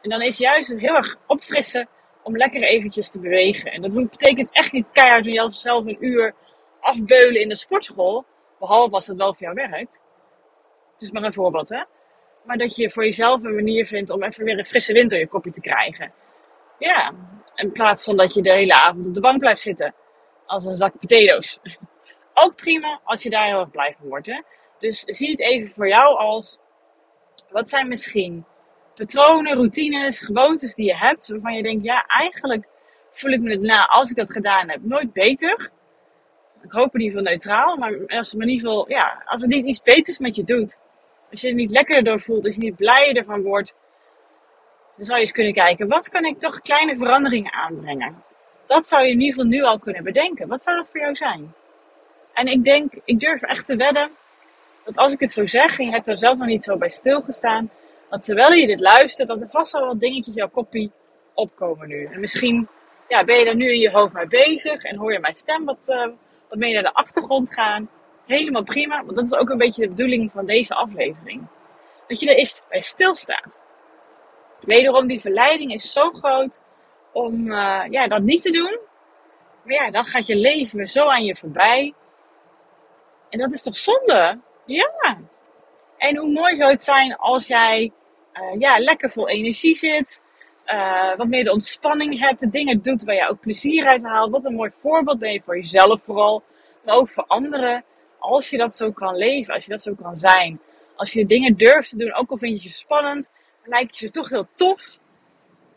En 0.00 0.10
dan 0.10 0.20
is 0.20 0.38
juist 0.38 0.68
het 0.68 0.80
heel 0.80 0.94
erg 0.94 1.16
opfrissen 1.26 1.88
om 2.22 2.36
lekker 2.36 2.62
eventjes 2.62 3.10
te 3.10 3.20
bewegen. 3.20 3.72
En 3.72 3.82
dat 3.82 3.94
betekent 3.94 4.48
echt 4.52 4.72
niet 4.72 4.86
keihard 4.92 5.24
jezelf 5.24 5.86
een 5.86 6.04
uur 6.04 6.34
afbeulen 6.80 7.40
in 7.40 7.48
de 7.48 7.56
sportschool. 7.56 8.24
Behalve 8.58 8.94
als 8.94 9.06
dat 9.06 9.16
wel 9.16 9.34
voor 9.34 9.42
jou 9.42 9.54
werkt. 9.54 10.00
Het 10.92 11.02
is 11.02 11.10
maar 11.10 11.22
een 11.22 11.32
voorbeeld, 11.32 11.68
hè. 11.68 11.82
Maar 12.44 12.56
dat 12.56 12.76
je 12.76 12.90
voor 12.90 13.04
jezelf 13.04 13.42
een 13.42 13.54
manier 13.54 13.86
vindt 13.86 14.10
om 14.10 14.22
even 14.22 14.44
weer 14.44 14.58
een 14.58 14.64
frisse 14.64 14.92
wind 14.92 15.12
in 15.12 15.18
je 15.18 15.26
kopje 15.26 15.50
te 15.50 15.60
krijgen. 15.60 16.12
Ja, 16.78 17.14
in 17.54 17.72
plaats 17.72 18.04
van 18.04 18.16
dat 18.16 18.34
je 18.34 18.42
de 18.42 18.52
hele 18.52 18.72
avond 18.72 19.06
op 19.06 19.14
de 19.14 19.20
bank 19.20 19.38
blijft 19.38 19.60
zitten. 19.60 19.94
Als 20.46 20.64
een 20.64 20.74
zak 20.74 20.92
potatoes. 21.00 21.60
Ook 22.42 22.56
prima 22.56 23.00
als 23.04 23.22
je 23.22 23.30
daar 23.30 23.46
heel 23.46 23.60
erg 23.60 23.70
blij 23.70 23.94
van 23.98 24.08
wordt, 24.08 24.26
hè. 24.26 24.42
Dus 24.78 25.00
zie 25.00 25.30
het 25.30 25.40
even 25.40 25.72
voor 25.74 25.88
jou 25.88 26.16
als, 26.16 26.58
wat 27.50 27.68
zijn 27.68 27.88
misschien 27.88 28.44
patronen, 28.94 29.54
routines, 29.54 30.20
gewoontes 30.20 30.74
die 30.74 30.86
je 30.86 30.96
hebt, 30.96 31.28
waarvan 31.28 31.54
je 31.54 31.62
denkt, 31.62 31.84
ja, 31.84 32.06
eigenlijk 32.06 32.66
voel 33.10 33.32
ik 33.32 33.40
me 33.40 33.50
het 33.50 33.60
na 33.60 33.86
als 33.86 34.10
ik 34.10 34.16
dat 34.16 34.32
gedaan 34.32 34.68
heb 34.68 34.80
nooit 34.82 35.12
beter. 35.12 35.70
Ik 36.62 36.72
hoop 36.72 36.94
in 36.94 37.00
ieder 37.00 37.18
geval 37.18 37.32
neutraal, 37.32 37.76
maar 37.76 38.06
als 38.06 38.32
het 38.32 38.40
in 38.40 38.48
ieder 38.48 38.68
geval, 38.68 38.90
ja, 38.90 39.22
als 39.24 39.42
het 39.42 39.50
niet 39.50 39.66
iets 39.66 39.82
beters 39.82 40.18
met 40.18 40.36
je 40.36 40.44
doet, 40.44 40.78
als 41.30 41.40
je 41.40 41.48
er 41.48 41.54
niet 41.54 41.70
lekkerder 41.70 42.04
door 42.04 42.20
voelt, 42.20 42.44
als 42.44 42.54
je 42.54 42.60
niet 42.60 42.76
blijer 42.76 43.16
ervan 43.16 43.42
wordt, 43.42 43.74
dan 44.96 45.04
zou 45.04 45.18
je 45.18 45.24
eens 45.24 45.32
kunnen 45.32 45.54
kijken, 45.54 45.88
wat 45.88 46.08
kan 46.08 46.24
ik 46.24 46.38
toch 46.38 46.60
kleine 46.60 46.96
veranderingen 46.96 47.52
aanbrengen? 47.52 48.22
Dat 48.66 48.86
zou 48.86 49.02
je 49.02 49.10
in 49.10 49.20
ieder 49.20 49.34
geval 49.34 49.50
nu 49.50 49.62
al 49.62 49.78
kunnen 49.78 50.04
bedenken. 50.04 50.48
Wat 50.48 50.62
zou 50.62 50.76
dat 50.76 50.90
voor 50.90 51.00
jou 51.00 51.14
zijn? 51.14 51.54
En 52.32 52.46
ik 52.46 52.64
denk, 52.64 52.92
ik 53.04 53.20
durf 53.20 53.42
echt 53.42 53.66
te 53.66 53.76
wedden, 53.76 54.10
dat 54.84 54.96
als 54.96 55.12
ik 55.12 55.20
het 55.20 55.32
zo 55.32 55.46
zeg, 55.46 55.78
en 55.78 55.84
je 55.84 55.90
hebt 55.90 56.08
er 56.08 56.18
zelf 56.18 56.38
nog 56.38 56.46
niet 56.46 56.64
zo 56.64 56.76
bij 56.76 56.90
stilgestaan, 56.90 57.70
dat 58.12 58.24
terwijl 58.24 58.52
je 58.52 58.66
dit 58.66 58.80
luistert, 58.80 59.28
dat 59.28 59.40
er 59.40 59.48
vast 59.50 59.72
wel 59.72 59.86
wat 59.86 60.00
dingetjes 60.00 60.34
jouw 60.34 60.48
kopie 60.48 60.92
opkomen 61.34 61.88
nu. 61.88 62.04
En 62.04 62.20
misschien 62.20 62.68
ja, 63.08 63.24
ben 63.24 63.38
je 63.38 63.44
er 63.44 63.54
nu 63.54 63.72
in 63.72 63.78
je 63.78 63.90
hoofd 63.90 64.12
mee 64.12 64.26
bezig 64.26 64.82
en 64.82 64.96
hoor 64.96 65.12
je 65.12 65.18
mijn 65.18 65.34
stem 65.34 65.64
wat, 65.64 65.88
uh, 65.88 66.06
wat 66.48 66.58
mee 66.58 66.72
naar 66.72 66.82
de 66.82 66.92
achtergrond 66.92 67.52
gaan. 67.52 67.90
Helemaal 68.26 68.62
prima, 68.62 69.04
want 69.04 69.16
dat 69.16 69.24
is 69.24 69.34
ook 69.34 69.48
een 69.48 69.58
beetje 69.58 69.82
de 69.82 69.88
bedoeling 69.88 70.32
van 70.32 70.46
deze 70.46 70.74
aflevering. 70.74 71.46
Dat 72.06 72.20
je 72.20 72.30
er 72.30 72.36
eens 72.36 72.62
bij 72.68 72.80
stilstaat. 72.80 73.58
Wederom, 74.60 75.06
die 75.06 75.20
verleiding 75.20 75.72
is 75.72 75.92
zo 75.92 76.10
groot 76.10 76.60
om 77.12 77.46
uh, 77.46 77.82
ja, 77.90 78.06
dat 78.06 78.22
niet 78.22 78.42
te 78.42 78.50
doen. 78.50 78.78
Maar 79.64 79.74
ja, 79.74 79.90
dan 79.90 80.04
gaat 80.04 80.26
je 80.26 80.36
leven 80.36 80.88
zo 80.88 81.06
aan 81.06 81.24
je 81.24 81.36
voorbij. 81.36 81.94
En 83.28 83.38
dat 83.38 83.52
is 83.52 83.62
toch 83.62 83.76
zonde? 83.76 84.38
Ja. 84.64 85.18
En 85.98 86.16
hoe 86.16 86.30
mooi 86.30 86.56
zou 86.56 86.70
het 86.70 86.82
zijn 86.82 87.16
als 87.16 87.46
jij 87.46 87.92
uh, 88.34 88.60
ja, 88.60 88.78
lekker 88.78 89.10
vol 89.10 89.28
energie 89.28 89.76
zit. 89.76 90.20
Uh, 90.66 91.16
wat 91.16 91.26
meer 91.26 91.44
de 91.44 91.52
ontspanning 91.52 92.18
hebt. 92.18 92.40
De 92.40 92.48
dingen 92.48 92.82
doet 92.82 93.04
waar 93.04 93.14
je 93.14 93.28
ook 93.28 93.40
plezier 93.40 93.86
uit 93.86 94.02
haalt. 94.02 94.30
Wat 94.30 94.44
een 94.44 94.54
mooi 94.54 94.70
voorbeeld 94.80 95.18
ben 95.18 95.32
je 95.32 95.42
voor 95.44 95.56
jezelf 95.56 96.02
vooral. 96.02 96.42
Maar 96.84 96.94
ook 96.94 97.08
voor 97.08 97.24
anderen. 97.26 97.84
Als 98.18 98.50
je 98.50 98.56
dat 98.56 98.76
zo 98.76 98.92
kan 98.92 99.16
leven. 99.16 99.54
Als 99.54 99.64
je 99.64 99.70
dat 99.70 99.80
zo 99.80 99.94
kan 99.94 100.16
zijn. 100.16 100.60
Als 100.96 101.12
je 101.12 101.26
dingen 101.26 101.56
durft 101.56 101.90
te 101.90 101.96
doen. 101.96 102.14
Ook 102.14 102.30
al 102.30 102.38
vind 102.38 102.62
je 102.62 102.68
het 102.68 102.78
spannend. 102.78 103.30
Lijkt 103.64 103.98
je 103.98 104.10
toch 104.10 104.28
heel 104.28 104.46
tof. 104.54 104.98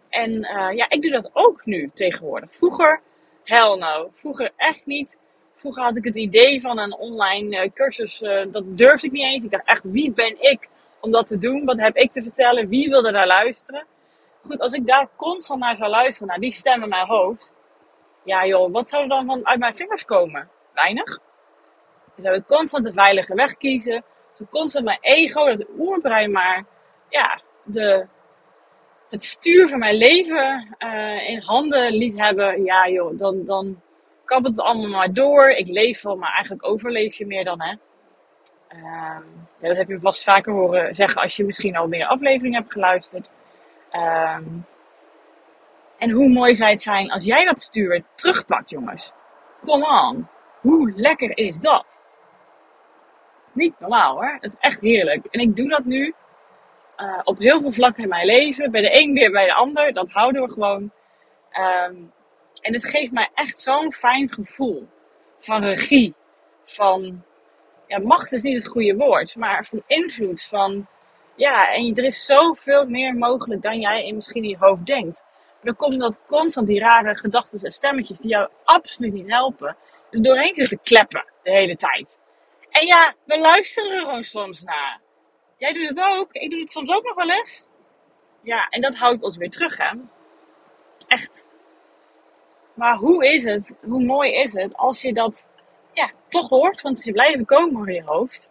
En 0.10 0.32
uh, 0.32 0.72
ja, 0.76 0.90
ik 0.90 1.02
doe 1.02 1.12
dat 1.12 1.30
ook 1.34 1.66
nu 1.66 1.92
tegenwoordig. 1.94 2.50
Vroeger, 2.52 3.02
hell 3.44 3.76
no. 3.76 4.10
Vroeger 4.14 4.52
echt 4.56 4.86
niet. 4.86 5.18
Vroeger 5.56 5.84
had 5.84 5.98
ik 5.98 6.04
het 6.04 6.16
idee 6.16 6.62
van 6.62 6.80
een 6.80 6.96
online 6.96 7.72
cursus. 7.74 8.20
dat 8.52 8.78
durfde 8.78 9.08
ik 9.08 9.14
niet 9.14 9.26
eens. 9.26 9.44
Ik 9.44 9.52
dacht 9.52 9.68
echt, 9.68 9.84
wie 9.84 10.12
ben 10.12 10.42
ik 10.42 10.70
om 11.06 11.12
dat 11.12 11.28
te 11.28 11.38
doen. 11.38 11.66
Wat 11.66 11.80
heb 11.80 11.96
ik 11.96 12.12
te 12.12 12.24
vertellen? 12.24 12.70
Wie 12.70 12.90
wil 12.90 13.06
er 13.06 13.12
naar 13.12 13.28
luisteren? 13.28 13.86
Goed, 14.46 14.60
als 14.60 14.74
ik 14.74 14.88
daar 14.88 15.08
constant 15.16 15.60
naar 15.60 15.76
zou 15.76 15.90
luisteren, 15.90 16.28
naar 16.28 16.40
die 16.40 16.52
stem 16.52 16.84
in 16.84 16.90
mijn 16.90 17.08
hoofd. 17.08 17.54
Ja 18.24 18.46
joh, 18.46 18.72
wat 18.72 18.90
zou 18.90 19.04
er 19.04 19.10
dan 19.10 19.26
van 19.26 19.48
uit 19.48 19.60
mijn 19.60 19.76
vingers 19.76 20.06
komen? 20.06 20.50
Weinig. 20.74 21.20
Dan 22.16 22.24
zou 22.24 22.36
ik 22.36 22.46
constant 22.46 22.86
de 22.86 22.94
veilige 22.94 23.36
weg 23.36 23.58
kiezen. 23.58 24.04
Zo 24.38 24.46
constant 24.50 24.86
mijn 24.86 24.98
ego, 25.02 25.46
dat 25.46 25.66
oerbrein 25.78 26.32
maar, 26.32 26.66
ja, 27.10 27.42
de, 27.64 28.08
het 29.10 29.24
stuur 29.24 29.68
van 29.68 29.80
mijn 29.80 29.96
leven 29.96 30.76
uh, 30.80 31.30
in 31.30 31.42
handen 31.42 31.94
liet 31.94 32.20
hebben. 32.20 32.64
Ja 32.64 32.90
joh, 32.90 33.18
dan, 33.18 33.46
dan 33.46 33.82
kabbelt 34.26 34.56
het 34.56 34.66
allemaal 34.66 34.90
maar 34.90 35.14
door. 35.14 35.50
Ik 35.50 35.68
leef 35.68 36.02
wel, 36.02 36.16
maar 36.16 36.32
eigenlijk 36.34 36.68
overleef 36.68 37.16
je 37.16 37.26
meer 37.26 37.44
dan 37.44 37.62
hè. 37.62 37.76
Ehm, 38.84 39.24
dat 39.60 39.78
heb 39.78 39.88
je 39.88 40.00
vast 40.00 40.24
vaker 40.24 40.54
horen 40.54 40.96
zeggen 40.96 41.22
als 41.22 41.36
je 41.36 41.46
misschien 41.46 41.76
al 41.76 41.88
meer 41.88 42.06
afleveringen 42.06 42.60
hebt 42.60 42.74
geluisterd. 42.74 43.30
Ehm, 43.90 44.44
en 45.98 46.12
hoe 46.12 46.30
mooi 46.30 46.56
zou 46.56 46.70
het 46.70 46.82
zijn 46.82 47.12
als 47.12 47.24
jij 47.24 47.46
dat 47.46 47.62
stuur 47.62 48.04
terugpakt, 48.16 48.70
jongens. 48.70 49.14
Come 49.66 50.10
on. 50.10 50.28
Hoe 50.62 50.94
lekker 50.96 51.38
is 51.38 51.58
dat? 51.58 52.00
Niet 53.54 53.80
normaal 53.80 54.14
hoor. 54.14 54.38
Het 54.40 54.44
is 54.44 54.56
echt 54.60 54.82
heerlijk. 54.82 55.26
En 55.26 55.40
ik 55.40 55.56
doe 55.56 55.70
dat 55.70 55.86
nu 55.86 56.14
uh, 56.98 57.20
op 57.24 57.38
heel 57.38 57.62
veel 57.62 57.72
vlakken 57.72 58.04
in 58.04 58.10
mijn 58.10 58.26
leven. 58.26 58.72
Bij 58.72 58.82
de 58.82 59.02
een 59.02 59.14
weer 59.14 59.32
bij 59.32 59.46
de 59.46 59.54
ander. 59.54 59.94
Dat 59.94 60.10
houden 60.10 60.42
we 60.42 60.52
gewoon. 60.52 60.92
Um, 61.52 62.12
en 62.62 62.74
het 62.74 62.86
geeft 62.86 63.12
mij 63.12 63.30
echt 63.34 63.60
zo'n 63.60 63.94
fijn 63.94 64.34
gevoel 64.34 64.88
van 65.40 65.64
regie. 65.64 66.16
Van 66.66 67.24
ja, 67.88 68.00
macht 68.00 68.32
is 68.32 68.42
niet 68.42 68.64
het 68.64 68.68
goede 68.68 68.96
woord, 68.96 69.36
maar 69.36 69.66
van 69.66 69.84
invloed. 69.88 70.44
Van, 70.44 70.88
ja, 71.36 71.74
en 71.74 71.96
er 71.96 72.04
is 72.04 72.26
zoveel 72.26 72.86
meer 72.86 73.16
mogelijk 73.16 73.62
dan 73.62 73.80
jij 73.80 74.06
in 74.06 74.16
misschien 74.16 74.44
in 74.44 74.50
je 74.50 74.58
hoofd 74.60 74.86
denkt. 74.86 75.24
Dan 75.62 75.76
komt 75.76 76.00
dat 76.00 76.20
constant 76.28 76.68
die 76.68 76.80
rare 76.80 77.16
gedachten 77.16 77.60
en 77.60 77.72
stemmetjes 77.72 78.20
die 78.20 78.30
jou 78.30 78.50
absoluut 78.64 79.14
niet 79.14 79.32
helpen, 79.32 79.78
er 80.12 80.22
doorheen 80.22 80.56
zitten 80.56 80.80
kleppen 80.84 81.26
de 81.44 81.52
hele 81.52 81.76
tijd. 81.76 82.20
En 82.70 82.86
ja, 82.86 83.14
we 83.26 83.40
luisteren 83.40 83.92
er 83.92 84.00
gewoon 84.00 84.24
soms 84.24 84.64
naar. 84.64 85.02
Jij 85.58 85.74
doet 85.74 85.88
het 85.88 86.00
ook. 86.00 86.34
Ik 86.34 86.50
doe 86.50 86.60
het 86.60 86.72
soms 86.72 86.90
ook 86.90 87.04
nog 87.04 87.16
wel 87.16 87.30
eens. 87.30 87.68
Ja, 88.42 88.68
en 88.70 88.82
dat 88.82 88.96
houdt 88.96 89.24
ons 89.24 89.38
weer 89.38 89.50
terug, 89.50 89.78
hè. 89.78 89.92
Echt. 91.08 91.46
Maar 92.74 92.96
hoe 92.96 93.26
is 93.26 93.44
het, 93.44 93.74
hoe 93.82 94.04
mooi 94.04 94.34
is 94.34 94.54
het 94.54 94.78
als 94.78 95.02
je 95.02 95.14
dat 95.14 95.46
ja, 95.96 96.12
toch 96.28 96.50
hoort, 96.50 96.82
want 96.82 97.00
ze 97.00 97.12
blijven 97.12 97.46
komen 97.46 97.88
in 97.88 97.94
je 97.94 98.04
hoofd. 98.04 98.50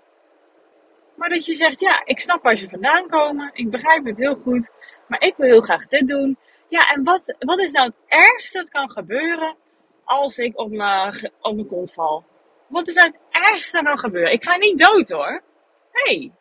Maar 1.14 1.28
dat 1.28 1.44
je 1.44 1.54
zegt, 1.54 1.80
ja, 1.80 2.02
ik 2.04 2.20
snap 2.20 2.42
waar 2.42 2.56
ze 2.56 2.68
vandaan 2.68 3.06
komen, 3.06 3.50
ik 3.54 3.70
begrijp 3.70 4.04
het 4.04 4.18
heel 4.18 4.34
goed, 4.34 4.70
maar 5.08 5.22
ik 5.22 5.34
wil 5.36 5.46
heel 5.46 5.60
graag 5.60 5.86
dit 5.86 6.08
doen. 6.08 6.38
Ja, 6.68 6.88
en 6.94 7.04
wat, 7.04 7.36
wat 7.38 7.60
is 7.60 7.70
nou 7.70 7.86
het 7.86 7.96
ergste 8.20 8.58
dat 8.58 8.70
kan 8.70 8.90
gebeuren 8.90 9.56
als 10.04 10.38
ik 10.38 10.58
op 10.58 10.70
mijn, 10.70 11.32
op 11.40 11.54
mijn 11.54 11.66
kont 11.66 11.92
val? 11.92 12.24
Wat 12.66 12.88
is 12.88 12.94
nou 12.94 13.06
het 13.06 13.42
ergste 13.44 13.76
dat 13.76 13.86
kan 13.86 13.98
gebeuren? 13.98 14.32
Ik 14.32 14.44
ga 14.44 14.56
niet 14.56 14.78
dood 14.78 15.08
hoor. 15.10 15.42
hey, 15.90 16.32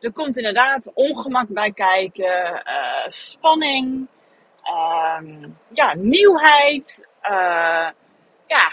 er 0.00 0.12
komt 0.12 0.36
inderdaad 0.36 0.90
ongemak 0.94 1.48
bij 1.48 1.72
kijken, 1.72 2.62
uh, 2.66 3.08
spanning, 3.08 4.08
uh, 4.64 5.42
ja, 5.72 5.94
nieuwheid, 5.94 7.08
uh, 7.22 7.88
ja, 8.46 8.70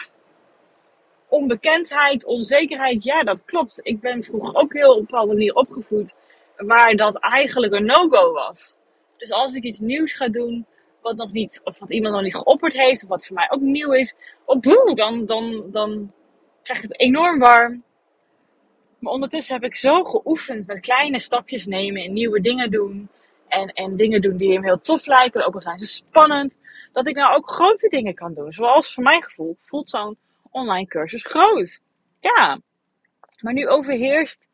onbekendheid, 1.38 2.26
onzekerheid, 2.26 3.04
ja, 3.04 3.24
dat 3.24 3.46
klopt. 3.46 3.80
Ik 3.84 4.00
ben 4.00 4.24
vroeger 4.24 4.56
ook 4.56 4.74
heel 4.74 4.92
op 4.92 4.98
een 4.98 5.06
bepaalde 5.06 5.34
manier 5.34 5.54
opgevoed 5.54 6.16
waar 6.58 6.96
dat 6.96 7.20
eigenlijk 7.20 7.74
een 7.74 7.86
no-go 7.86 8.32
was. 8.32 8.78
Dus 9.18 9.32
als 9.32 9.54
ik 9.54 9.64
iets 9.64 9.80
nieuws 9.80 10.14
ga 10.14 10.28
doen, 10.28 10.66
wat 11.02 11.16
nog 11.16 11.32
niet, 11.32 11.62
of 11.64 11.80
wat 11.80 11.90
iemand 11.90 12.14
nog 12.14 12.24
niet 12.24 12.36
geopperd 12.36 12.74
heeft, 12.74 13.04
of 13.04 13.10
wat 13.10 13.26
voor 13.26 13.36
mij 13.36 13.52
ook 13.52 13.62
nieuw 13.62 13.92
is, 13.92 14.16
op, 14.46 14.64
dan, 14.96 15.26
dan, 15.26 15.64
dan 15.72 16.12
krijg 16.64 16.84
ik 16.84 16.90
het 16.90 17.00
enorm 17.00 17.40
warm. 17.40 17.84
Maar 19.00 19.14
ondertussen 19.14 19.54
heb 19.56 19.64
ik 19.64 19.76
zo 19.76 20.04
geoefend 20.04 20.68
met 20.68 20.80
kleine 20.80 21.20
stapjes 21.20 21.66
nemen 21.66 22.02
en 22.02 22.14
nieuwe 22.14 22.42
dingen 22.42 22.72
doen. 22.72 23.10
En, 23.48 23.74
en 23.74 23.96
dingen 23.96 24.22
doen 24.22 24.38
die 24.38 24.54
hem 24.54 24.64
heel 24.64 24.80
tof 24.80 25.06
lijken, 25.06 25.48
ook 25.48 25.56
al 25.56 25.62
zijn 25.62 25.80
ze 25.80 25.86
spannend. 25.86 26.58
Dat 26.94 27.08
ik 27.08 27.16
nou 27.16 27.36
ook 27.36 27.50
grote 27.50 27.88
dingen 27.88 28.16
kan 28.16 28.34
doen. 28.34 28.54
Zoals 28.54 28.94
voor 28.94 29.04
mijn 29.04 29.24
gevoel 29.24 29.58
voelt 29.62 29.90
zo'n 29.90 30.18
online 30.58 30.88
cursus 30.88 31.24
groot. 31.24 31.82
Ja, 32.20 32.60
maar 33.42 33.54
nu 33.54 33.68
overheerst 33.68 34.48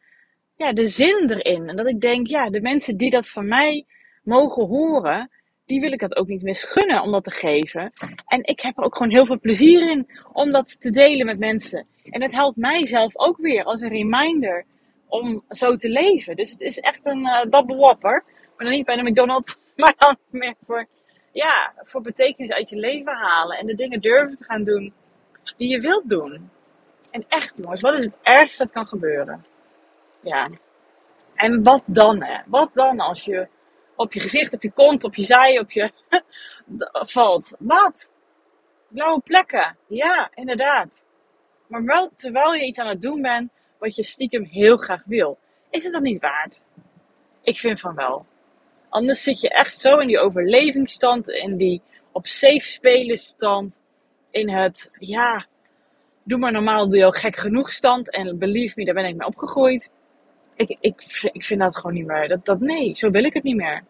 ja, 0.55 0.73
de 0.73 0.87
zin 0.87 1.29
erin. 1.29 1.69
En 1.69 1.75
dat 1.75 1.87
ik 1.87 2.01
denk, 2.01 2.27
ja, 2.27 2.49
de 2.49 2.61
mensen 2.61 2.97
die 2.97 3.09
dat 3.09 3.27
van 3.27 3.47
mij 3.47 3.85
mogen 4.23 4.65
horen, 4.65 5.29
die 5.65 5.79
wil 5.79 5.91
ik 5.91 5.99
dat 5.99 6.15
ook 6.15 6.27
niet 6.27 6.41
misgunnen 6.41 7.01
om 7.01 7.11
dat 7.11 7.23
te 7.23 7.31
geven. 7.31 7.91
En 8.27 8.43
ik 8.43 8.59
heb 8.59 8.77
er 8.77 8.83
ook 8.83 8.95
gewoon 8.95 9.11
heel 9.11 9.25
veel 9.25 9.39
plezier 9.39 9.89
in 9.91 10.07
om 10.33 10.51
dat 10.51 10.81
te 10.81 10.91
delen 10.91 11.25
met 11.25 11.39
mensen. 11.39 11.87
En 12.03 12.21
het 12.21 12.31
helpt 12.31 12.57
mijzelf 12.57 13.17
ook 13.17 13.37
weer 13.37 13.63
als 13.63 13.81
een 13.81 13.89
reminder 13.89 14.65
om 15.07 15.43
zo 15.49 15.75
te 15.75 15.89
leven. 15.89 16.35
Dus 16.35 16.51
het 16.51 16.61
is 16.61 16.79
echt 16.79 16.99
een 17.03 17.19
uh, 17.19 17.43
double 17.49 17.75
whopper. 17.75 18.23
Maar 18.25 18.67
dan 18.67 18.69
niet 18.69 18.85
bij 18.85 18.95
de 18.95 19.09
McDonald's, 19.09 19.57
maar 19.75 19.93
dan 19.97 20.17
meer 20.29 20.55
voor, 20.65 20.87
ja, 21.31 21.73
voor 21.77 22.01
betekenis 22.01 22.51
uit 22.51 22.69
je 22.69 22.75
leven 22.75 23.13
halen. 23.13 23.57
En 23.57 23.65
de 23.65 23.75
dingen 23.75 24.01
durven 24.01 24.37
te 24.37 24.45
gaan 24.45 24.63
doen 24.63 24.93
die 25.57 25.69
je 25.69 25.79
wilt 25.79 26.09
doen. 26.09 26.51
En 27.11 27.25
echt 27.27 27.53
jongens, 27.55 27.81
wat 27.81 27.93
is 27.93 28.03
het 28.03 28.15
ergste 28.21 28.63
dat 28.63 28.71
kan 28.71 28.87
gebeuren? 28.87 29.45
Ja. 30.21 30.47
En 31.35 31.63
wat 31.63 31.83
dan 31.85 32.23
hè? 32.23 32.41
Wat 32.45 32.69
dan 32.73 32.99
als 32.99 33.25
je 33.25 33.47
op 33.95 34.13
je 34.13 34.19
gezicht, 34.19 34.53
op 34.53 34.61
je 34.61 34.71
kont, 34.71 35.03
op 35.03 35.15
je 35.15 35.23
zij, 35.23 35.59
op 35.59 35.71
je 35.71 35.91
valt? 37.15 37.55
Wat? 37.59 38.11
Blauwe 38.87 39.21
plekken. 39.21 39.77
Ja, 39.87 40.29
inderdaad. 40.33 41.05
Maar 41.67 41.83
wel 41.83 42.11
terwijl 42.15 42.53
je 42.53 42.65
iets 42.65 42.79
aan 42.79 42.87
het 42.87 43.01
doen 43.01 43.21
bent 43.21 43.51
wat 43.79 43.95
je 43.95 44.03
stiekem 44.03 44.43
heel 44.43 44.77
graag 44.77 45.01
wil. 45.05 45.37
Is 45.69 45.83
het 45.83 45.93
dat 45.93 46.01
niet 46.01 46.21
waard? 46.21 46.61
Ik 47.41 47.59
vind 47.59 47.79
van 47.79 47.95
wel. 47.95 48.25
Anders 48.89 49.23
zit 49.23 49.39
je 49.41 49.49
echt 49.49 49.77
zo 49.77 49.97
in 49.97 50.07
die 50.07 50.19
overlevingsstand, 50.19 51.29
in 51.29 51.57
die 51.57 51.81
op 52.11 52.27
safe 52.27 52.67
spelen 52.67 53.17
stand, 53.17 53.81
in 54.33 54.49
het, 54.49 54.91
ja, 54.99 55.45
doe 56.23 56.39
maar 56.39 56.51
normaal, 56.51 56.89
doe 56.89 56.97
je 56.97 57.05
al 57.05 57.11
gek 57.11 57.35
genoeg 57.35 57.71
stand. 57.71 58.11
En 58.11 58.37
believe 58.37 58.73
me, 58.77 58.85
daar 58.85 58.93
ben 58.93 59.05
ik 59.05 59.15
mee 59.15 59.27
opgegroeid. 59.27 59.91
Ik, 60.55 60.77
ik, 60.79 61.29
ik 61.31 61.43
vind 61.43 61.59
dat 61.59 61.75
gewoon 61.75 61.93
niet 61.93 62.05
meer. 62.05 62.27
Dat, 62.27 62.45
dat, 62.45 62.59
nee, 62.59 62.95
zo 62.95 63.09
wil 63.09 63.23
ik 63.23 63.33
het 63.33 63.43
niet 63.43 63.55
meer. 63.55 63.83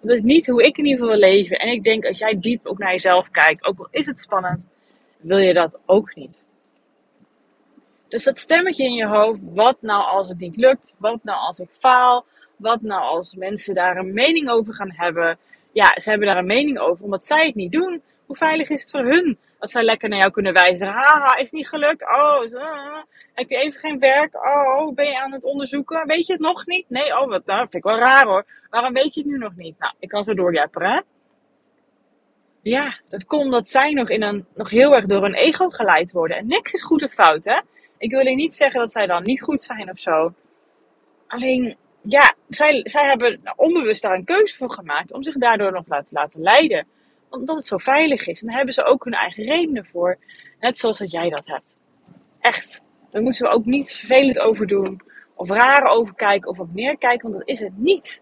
Dat 0.00 0.16
is 0.16 0.22
niet 0.22 0.46
hoe 0.46 0.62
ik 0.62 0.78
in 0.78 0.84
ieder 0.84 1.00
geval 1.00 1.18
wil 1.18 1.28
leven. 1.30 1.58
En 1.58 1.68
ik 1.68 1.84
denk, 1.84 2.04
als 2.04 2.18
jij 2.18 2.38
diep 2.38 2.66
ook 2.66 2.78
naar 2.78 2.90
jezelf 2.90 3.30
kijkt, 3.30 3.64
ook 3.64 3.78
al 3.78 3.88
is 3.90 4.06
het 4.06 4.20
spannend, 4.20 4.66
wil 5.18 5.38
je 5.38 5.54
dat 5.54 5.78
ook 5.86 6.14
niet. 6.14 6.40
Dus 8.08 8.24
dat 8.24 8.38
stemmetje 8.38 8.84
in 8.84 8.94
je 8.94 9.06
hoofd, 9.06 9.38
wat 9.42 9.76
nou 9.80 10.04
als 10.04 10.28
het 10.28 10.38
niet 10.38 10.56
lukt? 10.56 10.96
Wat 10.98 11.24
nou 11.24 11.38
als 11.38 11.58
ik 11.58 11.68
faal? 11.72 12.24
Wat 12.56 12.82
nou 12.82 13.02
als 13.02 13.34
mensen 13.34 13.74
daar 13.74 13.96
een 13.96 14.12
mening 14.12 14.48
over 14.48 14.74
gaan 14.74 14.92
hebben? 14.92 15.38
Ja, 15.72 16.00
ze 16.00 16.10
hebben 16.10 16.28
daar 16.28 16.36
een 16.36 16.46
mening 16.46 16.78
over 16.78 17.04
omdat 17.04 17.24
zij 17.24 17.46
het 17.46 17.54
niet 17.54 17.72
doen. 17.72 18.02
Hoe 18.26 18.36
veilig 18.36 18.68
is 18.68 18.80
het 18.80 18.90
voor 18.90 19.04
hun 19.04 19.38
dat 19.58 19.70
zij 19.70 19.82
lekker 19.82 20.08
naar 20.08 20.18
jou 20.18 20.30
kunnen 20.30 20.52
wijzen? 20.52 20.88
Haha, 20.88 21.36
is 21.36 21.50
niet 21.50 21.68
gelukt. 21.68 22.02
Oh, 22.02 22.40
zo, 22.40 22.58
heb 23.34 23.48
je 23.48 23.56
even 23.56 23.80
geen 23.80 23.98
werk? 23.98 24.34
Oh, 24.46 24.94
ben 24.94 25.06
je 25.06 25.18
aan 25.18 25.32
het 25.32 25.44
onderzoeken? 25.44 26.06
Weet 26.06 26.26
je 26.26 26.32
het 26.32 26.42
nog 26.42 26.66
niet? 26.66 26.84
Nee, 26.88 27.18
oh, 27.18 27.28
wat, 27.28 27.46
nou, 27.46 27.60
vind 27.60 27.74
ik 27.74 27.82
wel 27.82 27.98
raar 27.98 28.26
hoor. 28.26 28.44
Waarom 28.70 28.92
weet 28.92 29.14
je 29.14 29.20
het 29.20 29.28
nu 29.30 29.38
nog 29.38 29.56
niet? 29.56 29.78
Nou, 29.78 29.94
ik 29.98 30.08
kan 30.08 30.24
zo 30.24 30.34
doorjapperen? 30.34 31.04
Ja, 32.62 32.98
dat 33.08 33.26
komt 33.26 33.44
omdat 33.44 33.68
zij 33.68 33.90
nog, 33.90 34.08
in 34.10 34.22
een, 34.22 34.46
nog 34.54 34.70
heel 34.70 34.94
erg 34.94 35.06
door 35.06 35.22
hun 35.22 35.34
ego 35.34 35.68
geleid 35.68 36.12
worden. 36.12 36.36
En 36.36 36.46
niks 36.46 36.72
is 36.72 36.82
goed 36.82 37.02
of 37.02 37.12
fout, 37.12 37.44
hè? 37.44 37.60
Ik 37.98 38.10
wil 38.10 38.34
niet 38.34 38.54
zeggen 38.54 38.80
dat 38.80 38.92
zij 38.92 39.06
dan 39.06 39.22
niet 39.22 39.42
goed 39.42 39.62
zijn 39.62 39.90
of 39.90 39.98
zo. 39.98 40.34
Alleen, 41.26 41.76
ja, 42.02 42.34
zij, 42.48 42.80
zij 42.84 43.04
hebben 43.04 43.40
onbewust 43.56 44.02
daar 44.02 44.14
een 44.14 44.24
keuze 44.24 44.56
voor 44.56 44.70
gemaakt 44.70 45.12
om 45.12 45.22
zich 45.22 45.34
daardoor 45.34 45.72
nog 45.72 45.84
te 45.84 46.04
laten 46.10 46.40
leiden. 46.40 46.86
Omdat 47.30 47.56
het 47.56 47.64
zo 47.64 47.78
veilig 47.78 48.26
is. 48.26 48.40
En 48.40 48.46
daar 48.46 48.56
hebben 48.56 48.74
ze 48.74 48.84
ook 48.84 49.04
hun 49.04 49.12
eigen 49.12 49.44
redenen 49.44 49.86
voor. 49.86 50.18
Net 50.60 50.78
zoals 50.78 50.98
dat 50.98 51.10
jij 51.10 51.28
dat 51.28 51.42
hebt. 51.44 51.76
Echt. 52.40 52.80
Daar 53.10 53.22
moeten 53.22 53.42
we 53.42 53.54
ook 53.54 53.64
niet 53.64 53.92
vervelend 53.92 54.40
over 54.40 54.66
doen. 54.66 55.00
Of 55.34 55.50
raar 55.50 55.82
over 55.82 56.14
kijken 56.14 56.50
of 56.50 56.58
op 56.58 56.74
neerkijken. 56.74 57.30
Want 57.30 57.40
dat 57.40 57.48
is 57.48 57.60
het 57.60 57.76
niet. 57.78 58.20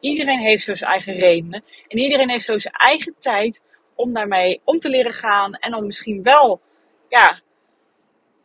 Iedereen 0.00 0.40
heeft 0.40 0.64
zo 0.64 0.74
zijn 0.74 0.90
eigen 0.90 1.14
redenen. 1.14 1.64
En 1.88 1.98
iedereen 1.98 2.30
heeft 2.30 2.44
zo 2.44 2.58
zijn 2.58 2.74
eigen 2.74 3.14
tijd 3.18 3.62
om 3.94 4.12
daarmee 4.12 4.60
om 4.64 4.78
te 4.78 4.88
leren 4.88 5.12
gaan. 5.12 5.54
En 5.54 5.74
om 5.74 5.86
misschien 5.86 6.22
wel 6.22 6.60
ja, 7.08 7.40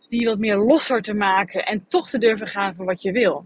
die 0.09 0.27
wat 0.27 0.37
meer 0.37 0.57
losser 0.57 1.01
te 1.01 1.13
maken 1.13 1.65
en 1.65 1.87
toch 1.87 2.09
te 2.09 2.17
durven 2.17 2.47
gaan 2.47 2.75
voor 2.75 2.85
wat 2.85 3.01
je 3.01 3.11
wil. 3.11 3.45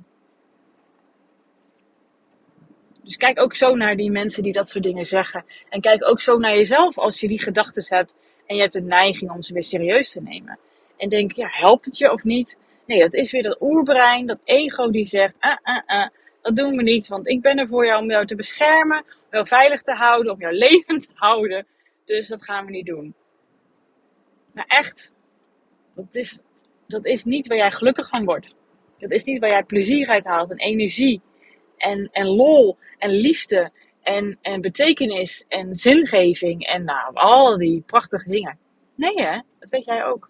Dus 3.04 3.18
kijk 3.18 3.40
ook 3.40 3.56
zo 3.56 3.76
naar 3.76 3.96
die 3.96 4.12
mensen 4.12 4.44
die 4.44 4.54
dat 4.54 4.70
soort 4.70 4.84
dingen 4.84 5.06
zeggen. 5.06 5.46
En 5.70 5.82
kijk 5.82 6.08
ook 6.08 6.22
zo 6.22 6.38
naar 6.38 6.56
jezelf 6.56 6.98
als 6.98 7.20
je 7.20 7.28
die 7.28 7.42
gedachten 7.42 7.96
hebt 7.96 8.16
en 8.46 8.56
je 8.56 8.62
hebt 8.62 8.74
de 8.74 8.82
neiging 8.82 9.32
om 9.32 9.42
ze 9.42 9.54
weer 9.54 9.64
serieus 9.64 10.12
te 10.12 10.22
nemen. 10.22 10.60
En 10.98 11.10
denk, 11.10 11.32
ja, 11.32 11.48
helpt 11.52 11.86
het 11.86 11.98
je 11.98 12.12
of 12.12 12.24
niet? 12.24 12.58
Nee, 12.86 13.00
dat 13.00 13.14
is 13.14 13.32
weer 13.32 13.44
dat 13.44 13.62
oerbrein, 13.62 14.26
dat 14.26 14.40
ego 14.44 14.92
die 14.92 15.06
zegt, 15.06 15.34
ah, 15.40 15.58
ah, 15.62 15.82
ah, 15.86 16.10
dat 16.42 16.56
doen 16.56 16.76
we 16.76 16.84
niet, 16.84 17.08
want 17.08 17.28
ik 17.28 17.42
ben 17.42 17.58
er 17.58 17.68
voor 17.68 17.86
jou 17.86 18.02
om 18.02 18.10
jou 18.10 18.26
te 18.26 18.36
beschermen, 18.36 18.98
om 18.98 19.28
jou 19.32 19.48
veilig 19.48 19.82
te 19.82 19.94
houden, 19.94 20.34
om 20.34 20.40
jou 20.40 20.54
levend 20.68 21.08
te 21.08 21.14
houden. 21.14 21.66
Dus 22.06 22.28
dat 22.28 22.44
gaan 22.44 22.66
we 22.66 22.72
niet 22.72 22.86
doen. 22.86 23.14
Maar 24.52 24.66
echt, 24.68 25.12
dat 25.96 26.16
is 26.16 26.40
dat 26.92 27.06
is 27.06 27.24
niet 27.24 27.48
waar 27.48 27.58
jij 27.58 27.72
gelukkig 27.72 28.10
van 28.10 28.26
wordt. 28.26 28.56
Dat 28.98 29.12
is 29.12 29.24
niet 29.24 29.40
waar 29.40 29.50
jij 29.50 29.64
plezier 29.64 30.08
uit 30.08 30.26
haalt 30.26 30.52
en 30.52 30.58
energie 30.58 31.22
en, 31.78 32.10
en 32.12 32.26
lol 32.28 32.78
en 33.02 33.10
liefde 33.10 33.72
en, 34.02 34.38
en 34.42 34.62
betekenis 34.62 35.46
en 35.48 35.76
zingeving 35.76 36.66
en 36.66 36.84
nou, 36.84 37.14
al 37.14 37.58
die 37.58 37.84
prachtige 37.86 38.30
dingen. 38.30 38.58
Nee 38.96 39.22
hè, 39.22 39.42
dat 39.60 39.70
weet 39.70 39.86
jij 39.86 40.06
ook. 40.06 40.30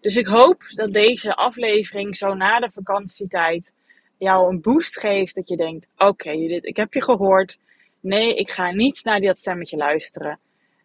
Dus 0.00 0.16
ik 0.16 0.26
hoop 0.26 0.62
dat 0.74 0.92
deze 0.92 1.34
aflevering 1.34 2.16
zo 2.16 2.34
na 2.34 2.58
de 2.58 2.70
vakantietijd 2.70 3.74
jou 4.18 4.50
een 4.50 4.60
boost 4.60 4.98
geeft. 4.98 5.34
Dat 5.34 5.48
je 5.48 5.56
denkt, 5.56 5.88
oké 5.94 6.04
okay, 6.04 6.36
ik 6.44 6.76
heb 6.76 6.92
je 6.92 7.02
gehoord. 7.02 7.58
Nee, 8.00 8.34
ik 8.34 8.50
ga 8.50 8.70
niet 8.70 9.04
naar 9.04 9.20
dat 9.20 9.38
stemmetje 9.38 9.76
luisteren. 9.76 10.38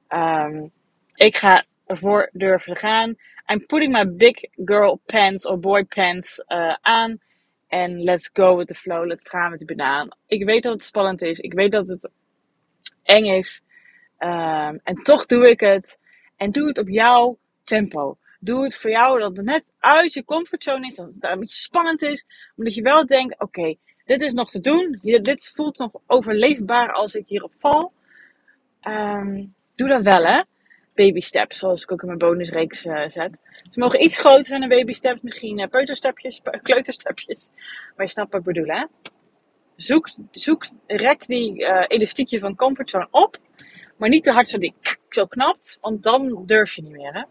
Um, 0.10 0.72
ik 1.16 1.38
ga 1.38 1.66
ervoor 1.86 2.30
durven 2.34 2.76
gaan. 2.76 3.16
I'm 3.52 3.66
putting 3.66 3.92
my 3.94 4.16
big 4.16 4.46
girl 4.66 5.00
pants 5.06 5.46
or 5.46 5.60
boy 5.60 5.84
pants 5.84 6.44
uh, 6.48 6.76
aan. 6.82 7.20
En 7.72 8.04
let's 8.04 8.30
go 8.34 8.58
with 8.58 8.68
the 8.68 8.76
flow. 8.76 9.06
Let's 9.06 9.30
gaan 9.30 9.50
met 9.50 9.60
de 9.60 9.66
banaan. 9.66 10.10
Ik 10.28 10.46
weet 10.46 10.64
dat 10.64 10.74
het 10.74 10.84
spannend 10.84 11.22
is. 11.22 11.40
Ik 11.40 11.54
weet 11.54 11.72
dat 11.72 11.88
het 11.88 12.10
eng 13.04 13.26
is. 13.26 13.62
Um, 14.20 14.80
en 14.84 14.96
toch 15.04 15.26
doe 15.26 15.50
ik 15.50 15.60
het. 15.60 16.00
En 16.36 16.52
doe 16.52 16.68
het 16.68 16.78
op 16.78 16.90
jouw 16.90 17.38
tempo. 17.64 18.18
Doe 18.40 18.64
het 18.64 18.76
voor 18.76 18.90
jou 18.90 19.20
dat 19.20 19.38
het 19.38 19.46
net 19.46 19.64
uit 19.80 20.14
je 20.14 20.26
comfortzone 20.26 20.88
is. 20.88 20.96
Dat 20.96 21.08
het 21.14 21.32
een 21.32 21.40
beetje 21.40 21.56
spannend 21.56 22.02
is. 22.02 22.26
Maar 22.56 22.66
dat 22.66 22.76
je 22.76 22.82
wel 22.82 23.06
denkt: 23.06 23.40
oké, 23.40 23.76
dit 24.06 24.22
is 24.22 24.34
nog 24.34 24.50
te 24.50 24.60
doen. 24.60 25.00
Dit 25.02 25.52
voelt 25.56 25.78
nog 25.78 25.92
overleefbaar 26.08 26.92
als 26.92 27.16
ik 27.16 27.28
hierop 27.28 27.54
val. 27.60 27.94
Um, 28.84 29.54
doe 29.76 29.88
dat 29.88 30.02
wel, 30.02 30.24
hè? 30.24 30.42
Baby 31.04 31.20
steps, 31.20 31.58
zoals 31.58 31.84
ik 31.84 31.92
ook 31.92 32.02
in 32.02 32.08
mijn 32.08 32.20
bonusreeks 32.20 32.86
uh, 32.86 33.04
zet. 33.08 33.40
Ze 33.72 33.80
mogen 33.80 34.04
iets 34.04 34.18
groter 34.18 34.46
zijn 34.46 34.60
dan 34.60 34.70
baby 34.70 34.94
steps, 34.94 35.22
misschien 35.22 35.60
uh, 35.60 35.68
peuterstepjes, 35.68 36.42
kleuterstepjes. 36.68 37.50
Maar 37.96 38.06
je 38.06 38.12
snapt 38.12 38.32
wat 38.32 38.40
ik 38.40 38.46
bedoel, 38.46 38.76
hè? 38.76 38.86
Zoek, 39.76 40.10
zoek 40.32 40.68
rek 40.88 41.28
die 41.28 41.60
uh, 41.60 41.84
elastiekje 41.88 42.40
van 42.40 42.56
comfortzone 42.56 43.08
op, 43.12 43.38
maar 43.98 44.10
niet 44.10 44.24
te 44.24 44.32
hard 44.32 44.50
zo 44.50 44.58
die 44.58 44.74
zo 45.10 45.26
knapt, 45.26 45.78
want 45.82 46.04
dan 46.04 46.44
durf 46.46 46.74
je 46.74 46.82
niet 46.82 46.92
meer, 46.92 47.14
hè? 47.14 47.24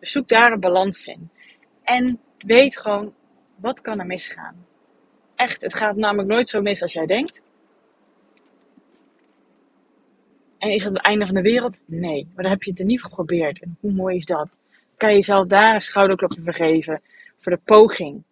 Dus 0.00 0.12
zoek 0.12 0.28
daar 0.28 0.52
een 0.52 0.60
balans 0.60 1.06
in. 1.06 1.30
En 1.82 2.20
weet 2.38 2.78
gewoon, 2.78 3.14
wat 3.56 3.80
kan 3.80 3.98
er 3.98 4.06
misgaan? 4.06 4.66
Echt, 5.34 5.62
het 5.62 5.74
gaat 5.74 5.96
namelijk 5.96 6.28
nooit 6.28 6.48
zo 6.48 6.60
mis 6.60 6.82
als 6.82 6.92
jij 6.92 7.06
denkt. 7.06 7.42
En 10.64 10.70
is 10.70 10.82
dat 10.82 10.92
het 10.92 11.06
einde 11.06 11.26
van 11.26 11.34
de 11.34 11.40
wereld? 11.40 11.78
Nee. 11.86 12.28
Maar 12.34 12.42
dan 12.42 12.52
heb 12.52 12.62
je 12.62 12.70
het 12.70 12.80
in 12.80 12.88
ieder 12.88 13.04
geval 13.04 13.18
geprobeerd. 13.18 13.60
En 13.60 13.76
hoe 13.80 13.92
mooi 13.92 14.16
is 14.16 14.24
dat? 14.24 14.60
Kan 14.96 15.08
je 15.08 15.14
jezelf 15.14 15.46
daar 15.46 15.74
een 15.74 15.80
schouderklopje 15.80 16.42
voor 16.42 16.54
geven. 16.54 17.02
Voor 17.40 17.52
de 17.52 17.60
poging. 17.64 18.22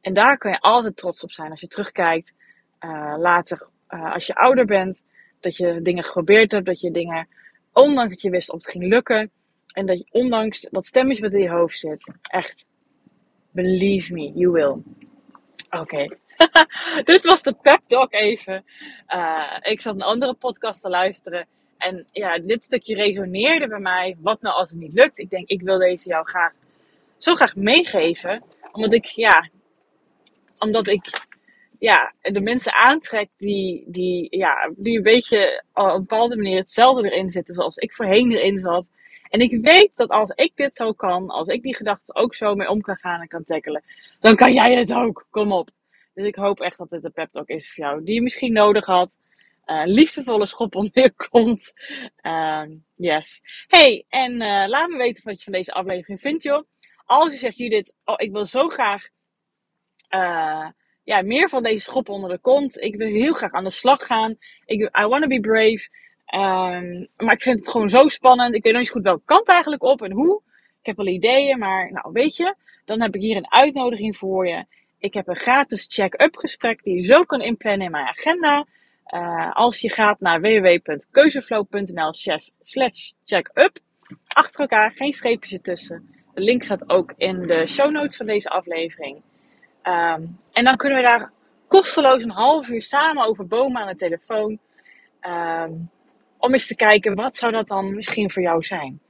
En 0.00 0.14
daar 0.14 0.38
kan 0.38 0.50
je 0.50 0.60
altijd 0.60 0.96
trots 0.96 1.22
op 1.22 1.32
zijn 1.32 1.50
als 1.50 1.60
je 1.60 1.66
terugkijkt. 1.66 2.34
Uh, 2.80 3.14
later, 3.18 3.66
uh, 3.90 4.12
als 4.14 4.26
je 4.26 4.34
ouder 4.34 4.64
bent. 4.64 5.04
Dat 5.40 5.56
je 5.56 5.82
dingen 5.82 6.04
geprobeerd 6.04 6.52
hebt. 6.52 6.66
Dat 6.66 6.80
je 6.80 6.90
dingen, 6.90 7.28
ondanks 7.72 8.12
dat 8.12 8.22
je 8.22 8.30
wist 8.30 8.50
of 8.50 8.58
het 8.58 8.70
ging 8.70 8.84
lukken. 8.84 9.30
En 9.72 9.86
dat 9.86 9.98
je, 9.98 10.06
ondanks 10.10 10.60
dat 10.70 10.86
stemmetje 10.86 11.22
wat 11.22 11.32
in 11.32 11.42
je 11.42 11.50
hoofd 11.50 11.78
zit. 11.78 12.12
Echt. 12.22 12.66
Believe 13.50 14.12
me, 14.12 14.32
you 14.34 14.52
will. 14.52 14.76
Oké. 15.80 16.16
Dit 17.12 17.24
was 17.24 17.42
de 17.42 17.52
pep 17.62 17.80
talk 17.86 18.12
even. 18.12 18.64
Uh, 19.08 19.56
ik 19.62 19.80
zat 19.80 19.94
een 19.94 20.02
andere 20.02 20.34
podcast 20.34 20.80
te 20.80 20.88
luisteren. 20.88 21.46
En 21.86 22.06
ja, 22.12 22.38
dit 22.38 22.64
stukje 22.64 22.94
resoneerde 22.94 23.68
bij 23.68 23.78
mij. 23.78 24.16
Wat 24.20 24.40
nou 24.40 24.54
als 24.56 24.70
het 24.70 24.78
niet 24.78 24.92
lukt? 24.92 25.18
Ik 25.18 25.30
denk, 25.30 25.48
ik 25.48 25.62
wil 25.62 25.78
deze 25.78 26.08
jou 26.08 26.26
graag, 26.26 26.52
zo 27.16 27.34
graag 27.34 27.56
meegeven. 27.56 28.42
Omdat 28.72 28.92
ik, 28.92 29.04
ja, 29.04 29.48
omdat 30.58 30.88
ik 30.88 31.26
ja, 31.78 32.12
de 32.20 32.40
mensen 32.40 32.74
aantrek 32.74 33.28
die, 33.36 33.84
die, 33.86 34.26
ja, 34.30 34.70
die 34.76 34.96
een 34.96 35.02
beetje 35.02 35.62
op 35.74 35.84
een 35.86 36.00
bepaalde 36.00 36.36
manier 36.36 36.58
hetzelfde 36.58 37.10
erin 37.10 37.30
zitten 37.30 37.54
zoals 37.54 37.76
ik 37.76 37.94
voorheen 37.94 38.30
erin 38.30 38.58
zat. 38.58 38.88
En 39.28 39.40
ik 39.40 39.58
weet 39.62 39.90
dat 39.94 40.08
als 40.08 40.30
ik 40.30 40.52
dit 40.54 40.74
zo 40.74 40.92
kan, 40.92 41.28
als 41.28 41.48
ik 41.48 41.62
die 41.62 41.76
gedachten 41.76 42.14
ook 42.14 42.34
zo 42.34 42.54
mee 42.54 42.68
om 42.68 42.80
kan 42.80 42.96
gaan 42.96 43.20
en 43.20 43.28
kan 43.28 43.44
tackelen, 43.44 43.82
dan 44.20 44.34
kan 44.36 44.52
jij 44.52 44.74
het 44.74 44.92
ook. 44.92 45.26
Kom 45.30 45.52
op. 45.52 45.68
Dus 46.14 46.26
ik 46.26 46.34
hoop 46.34 46.60
echt 46.60 46.78
dat 46.78 46.90
dit 46.90 47.04
een 47.04 47.12
pep 47.12 47.30
talk 47.30 47.48
is 47.48 47.72
voor 47.72 47.84
jou, 47.84 48.04
die 48.04 48.14
je 48.14 48.22
misschien 48.22 48.52
nodig 48.52 48.86
had. 48.86 49.10
Uh, 49.66 49.82
liefdevolle 49.84 50.46
schop 50.46 50.74
onder 50.74 51.12
komt. 51.30 51.72
Uh, 52.22 52.62
yes. 52.94 53.40
Hey, 53.66 54.04
en 54.08 54.32
uh, 54.32 54.64
laat 54.66 54.88
me 54.88 54.96
weten 54.96 55.24
wat 55.24 55.38
je 55.38 55.44
van 55.44 55.52
deze 55.52 55.72
aflevering 55.72 56.20
vindt, 56.20 56.42
joh. 56.42 56.64
Als 57.04 57.30
je 57.30 57.36
zegt, 57.36 57.56
Judith, 57.56 57.92
oh, 58.04 58.14
ik 58.18 58.32
wil 58.32 58.46
zo 58.46 58.68
graag 58.68 59.08
uh, 60.10 60.66
ja, 61.04 61.22
meer 61.22 61.48
van 61.48 61.62
deze 61.62 61.78
schop 61.80 62.08
onder 62.08 62.30
de 62.30 62.38
kont. 62.38 62.80
Ik 62.80 62.96
wil 62.96 63.06
heel 63.06 63.32
graag 63.32 63.52
aan 63.52 63.64
de 63.64 63.70
slag 63.70 64.06
gaan. 64.06 64.36
Ik, 64.64 64.80
I 64.80 65.06
want 65.06 65.22
to 65.22 65.28
be 65.28 65.40
brave. 65.40 65.88
Um, 66.34 67.08
maar 67.16 67.34
ik 67.34 67.42
vind 67.42 67.58
het 67.58 67.68
gewoon 67.68 67.90
zo 67.90 68.08
spannend. 68.08 68.54
Ik 68.54 68.62
weet 68.62 68.72
nog 68.72 68.82
niet 68.82 68.90
goed 68.90 69.02
welke 69.02 69.24
kant 69.24 69.48
eigenlijk 69.48 69.82
op 69.82 70.02
en 70.02 70.12
hoe. 70.12 70.42
Ik 70.80 70.86
heb 70.86 70.96
wel 70.96 71.06
ideeën, 71.06 71.58
maar 71.58 71.92
nou 71.92 72.12
weet 72.12 72.36
je, 72.36 72.54
dan 72.84 73.00
heb 73.00 73.14
ik 73.14 73.20
hier 73.20 73.36
een 73.36 73.52
uitnodiging 73.52 74.16
voor 74.16 74.48
je. 74.48 74.64
Ik 74.98 75.14
heb 75.14 75.28
een 75.28 75.36
gratis 75.36 75.86
check-up 75.88 76.36
gesprek 76.36 76.82
die 76.82 76.96
je 76.96 77.02
zo 77.02 77.20
kan 77.20 77.40
inplannen 77.40 77.86
in 77.86 77.90
mijn 77.90 78.06
agenda. 78.06 78.66
Uh, 79.14 79.52
als 79.52 79.80
je 79.80 79.90
gaat 79.90 80.20
naar 80.20 80.40
www.keuzeflow.nl 80.40 82.12
slash 82.62 83.10
check-up. 83.24 83.78
Achter 84.28 84.60
elkaar, 84.60 84.92
geen 84.94 85.12
streepjes 85.12 85.52
ertussen. 85.52 86.14
De 86.34 86.40
link 86.40 86.62
staat 86.62 86.88
ook 86.88 87.12
in 87.16 87.46
de 87.46 87.66
show 87.66 87.90
notes 87.90 88.16
van 88.16 88.26
deze 88.26 88.48
aflevering. 88.48 89.16
Um, 89.82 90.38
en 90.52 90.64
dan 90.64 90.76
kunnen 90.76 90.98
we 90.98 91.04
daar 91.04 91.30
kosteloos 91.68 92.22
een 92.22 92.30
half 92.30 92.68
uur 92.68 92.82
samen 92.82 93.26
over 93.26 93.46
bomen 93.46 93.82
aan 93.82 93.88
de 93.88 93.96
telefoon. 93.96 94.58
Um, 95.22 95.90
om 96.38 96.52
eens 96.52 96.66
te 96.66 96.74
kijken, 96.74 97.14
wat 97.14 97.36
zou 97.36 97.52
dat 97.52 97.68
dan 97.68 97.94
misschien 97.94 98.30
voor 98.30 98.42
jou 98.42 98.64
zijn? 98.64 99.00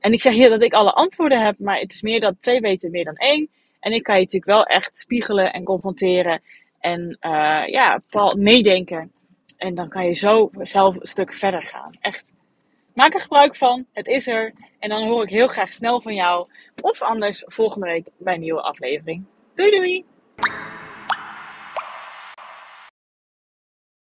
En 0.00 0.12
ik 0.12 0.20
zeg 0.20 0.32
hier 0.32 0.48
dat 0.48 0.62
ik 0.62 0.72
alle 0.72 0.92
antwoorden 0.92 1.44
heb, 1.44 1.58
maar 1.58 1.78
het 1.78 1.92
is 1.92 2.02
meer 2.02 2.20
dat 2.20 2.40
twee 2.40 2.60
weten 2.60 2.90
meer 2.90 3.04
dan 3.04 3.16
één. 3.16 3.48
En 3.80 3.92
ik 3.92 4.02
kan 4.02 4.14
je 4.14 4.20
natuurlijk 4.20 4.52
wel 4.52 4.64
echt 4.64 4.98
spiegelen 4.98 5.52
en 5.52 5.64
confronteren 5.64 6.42
en 6.86 7.18
uh, 7.20 7.66
ja, 7.66 8.00
meedenken. 8.36 9.12
En 9.56 9.74
dan 9.74 9.88
kan 9.88 10.06
je 10.06 10.14
zo 10.14 10.50
zelf 10.52 10.94
een 10.94 11.06
stuk 11.06 11.34
verder 11.34 11.62
gaan. 11.62 11.96
Echt. 12.00 12.32
Maak 12.94 13.14
er 13.14 13.20
gebruik 13.20 13.56
van. 13.56 13.86
Het 13.92 14.06
is 14.06 14.26
er. 14.26 14.52
En 14.78 14.88
dan 14.88 15.06
hoor 15.06 15.22
ik 15.22 15.28
heel 15.28 15.46
graag 15.46 15.72
snel 15.72 16.00
van 16.00 16.14
jou. 16.14 16.48
Of 16.80 17.02
anders 17.02 17.44
volgende 17.46 17.86
week 17.86 18.08
bij 18.18 18.34
een 18.34 18.40
nieuwe 18.40 18.62
aflevering. 18.62 19.24
Doei 19.54 19.70
doei! 19.70 20.15